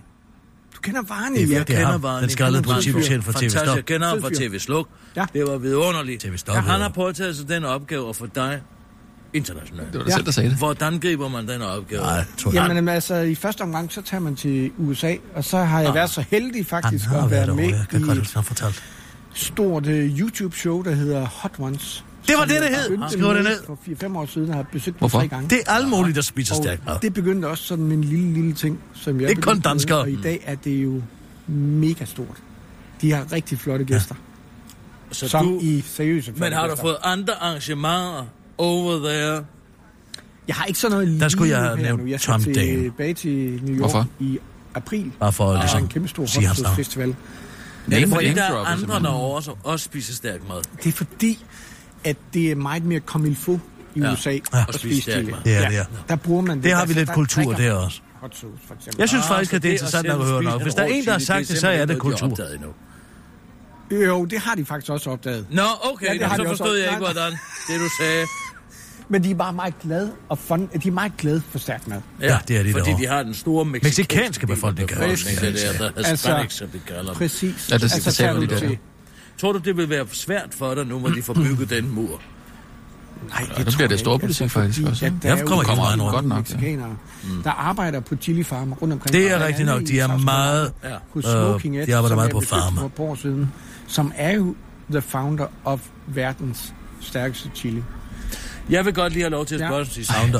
[0.76, 1.50] Du kender Varne, Det.
[1.50, 1.98] Jeg Det er kender.
[1.98, 2.22] Varni.
[2.22, 3.64] Den skaldede er politibetjent fra TV fantastisk.
[3.64, 3.76] Stop.
[3.76, 4.30] Jeg kender ham fra.
[4.34, 4.88] TV Sluk.
[5.16, 5.24] Ja.
[5.32, 6.22] Det var vidunderligt.
[6.22, 8.60] TV Stop, Ja, han har påtaget sig den opgave at få dig
[9.34, 9.92] internationalt.
[9.92, 10.14] Det var dig Ja.
[10.14, 10.58] selv, der sagde det.
[10.58, 12.02] Hvordan griber man den opgave?
[12.02, 12.66] Nej, tror jeg.
[12.68, 16.10] Jamen altså, i første omgang, så tager man til USA, og så har jeg været
[16.10, 18.82] så heldig faktisk at være med jeg kan i godt et fortalt.
[19.34, 22.04] stort uh, YouTube-show, der hedder Hot Ones.
[22.28, 22.98] Det var det, det hed.
[23.10, 23.60] Skriv det ned.
[23.66, 25.18] For 4-5 år siden har jeg besøgt Hvorfor?
[25.18, 25.50] tre gange.
[25.50, 28.52] Det er alle mulige, der spiser og stærkt det begyndte også sådan en lille, lille
[28.54, 29.98] ting, som jeg Det er kun danskere.
[29.98, 31.02] Og i dag er det jo
[31.46, 32.36] mega stort.
[33.00, 34.14] De har rigtig flotte gæster,
[35.12, 38.24] Så som du, i seriøse men har du fået andre arrangementer
[38.58, 39.44] over there?
[40.48, 42.10] Jeg har ikke sådan noget Der skulle lige jeg have nævnt nu.
[42.10, 42.82] Jeg skal Tom Dane.
[42.82, 43.30] tilbage til
[43.62, 44.06] New York Hvorfor?
[44.20, 44.38] i
[44.74, 45.12] april.
[45.20, 46.76] Bare for at er ligesom en kæmpe stor sige hans navn.
[46.76, 47.08] festival.
[47.08, 47.14] Er
[47.90, 50.62] det Name fordi, der er andre derovre, som også spiser stærk mad?
[50.82, 51.44] Det er fordi,
[52.04, 53.60] at det er meget mere comme il faut
[53.94, 54.12] i Ja.
[54.12, 54.38] USA Ja.
[54.68, 55.34] at spise stærk mad.
[55.44, 55.84] Det er det, ja.
[56.08, 56.64] Der bruger man det.
[56.64, 58.00] Det har Altså, vi lidt der kultur drikker der man også.
[58.20, 59.00] Hot sauce, for eksempel.
[59.00, 60.86] Jeg synes Ah, faktisk, at det er at interessant at høre en Hvis der er
[60.86, 62.74] en, der har sagt det, så er det noget, kultur.
[63.90, 65.46] Jo, det har de faktisk også opdaget.
[65.50, 67.00] Nå, okay, Ja, ja, det har så også forstod jeg opdaget.
[67.02, 67.32] ikke, hvordan
[67.68, 68.26] det du sagde.
[69.08, 70.68] Men de er bare meget glade og fun.
[70.82, 72.00] De er meget glade for stærk mad.
[72.20, 73.02] Ja, det er de Fordi derovre.
[73.02, 76.80] de har den store mexikanske, Mexikanske befolkning, befolkning, det der, der Altså, Hispanics, som de
[76.86, 77.14] kalder dem.
[77.14, 77.70] Præcis.
[77.70, 78.58] Ja, det- det du lige du der.
[78.60, 78.78] til-
[79.38, 82.20] Tror du, det vil være svært for dig nu, hvor de får bygget den mur?
[83.28, 85.06] Nej, nu det bliver tror det jeg storpolitik ikke, faktisk fordi, også.
[85.06, 87.40] at der Jeg er jo kommer ikke rigtig meget godt nok, ja.
[87.44, 89.12] der arbejder på chilifarmer rundt omkring.
[89.12, 89.82] Det er rigtigt nok.
[89.82, 90.72] De er meget...
[90.84, 90.88] Ja.
[91.16, 92.90] Øh, de arbejder meget på farmer.
[92.96, 93.52] For år siden,
[93.86, 94.54] som er jo
[94.90, 97.82] the founder of verdens stærkeste chili.
[98.70, 99.66] Jeg vil godt lige have lov til at Ja.
[99.68, 99.80] spørge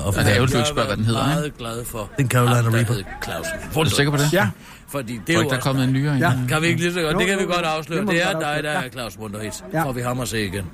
[0.04, 1.56] of- Ja, det er ærgerligt, du Jeg ikke spørger, hvad den hedder, Jeg er meget
[1.58, 2.94] glad for, Den Carolina Reaper.
[3.24, 3.52] Clausen.
[3.76, 4.32] Er du sikker på det?
[4.32, 4.50] Ja,
[4.88, 6.32] Fordi det er jo ikke, der er kommet en nyere Ja.
[6.48, 7.14] Kan vi ikke lige så godt?
[7.14, 7.70] Jo, Det kan vi jo, godt jo.
[7.70, 8.06] afsløre.
[8.06, 9.64] Det er dig, der er Claus Munterhit.
[9.72, 9.82] Ja.
[9.84, 10.64] Får vi ham at se igen.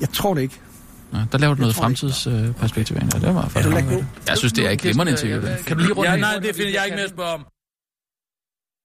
[0.00, 0.60] jeg tror det ikke.
[1.12, 1.78] Ja, der laver du noget ikke.
[1.80, 3.14] fremtidsperspektiv ind.
[3.14, 3.88] Ja, det var faktisk.
[3.88, 4.04] gå.
[4.28, 5.40] Jeg synes, det er et glimrende interview.
[5.66, 7.46] Kan du lige runde Ja, nej, det finder jeg ikke med at spørge om.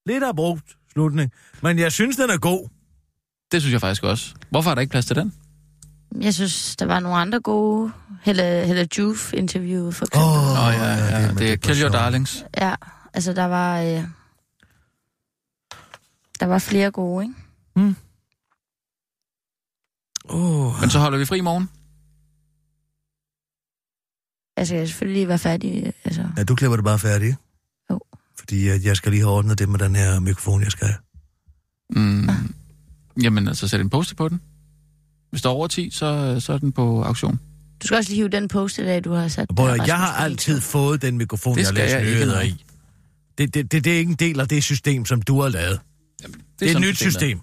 [0.06, 1.32] Lidt brugt slutning.
[1.62, 2.68] Men jeg synes, den er god.
[3.52, 4.34] Det synes jeg faktisk også.
[4.50, 5.32] Hvorfor er der ikke plads til den?
[6.20, 7.92] Jeg synes, der var nogle andre gode.
[8.22, 10.20] Helle, Helle Juf interview for eksempel.
[10.20, 11.90] Åh, oh, ja, ja, ja, det er Kill Your.
[11.90, 12.44] Darlings.
[12.56, 12.74] Ja,
[13.14, 13.80] altså der var...
[13.80, 14.04] Øh,
[16.40, 17.34] der var flere gode, ikke?
[20.28, 21.70] Åh, Men så holder vi fri i morgen.
[24.56, 25.92] Altså, jeg skal selvfølgelig lige være færdig.
[26.04, 27.38] Altså, ja, du klipper det bare færdigt, ikke?
[27.90, 28.00] Jo.
[28.38, 30.98] Fordi at jeg skal lige have ordnet det med den her mikrofon, jeg skal have.
[31.90, 32.28] Mm.
[33.22, 34.40] Jamen, altså sæt en poster på den.
[35.34, 37.38] Hvis der er over 10, så, så er den på auktion.
[37.82, 39.46] du skal også lige hive den post i dag, du har sat.
[39.58, 42.64] At, jeg har altid fået den mikrofon, Det jeg skal læser jeg ikke nyheder i.
[43.38, 45.80] Det, det, det, det er ikke en del af det system, som du har lavet.
[46.60, 47.40] Det er, sådan et nyt systemet system.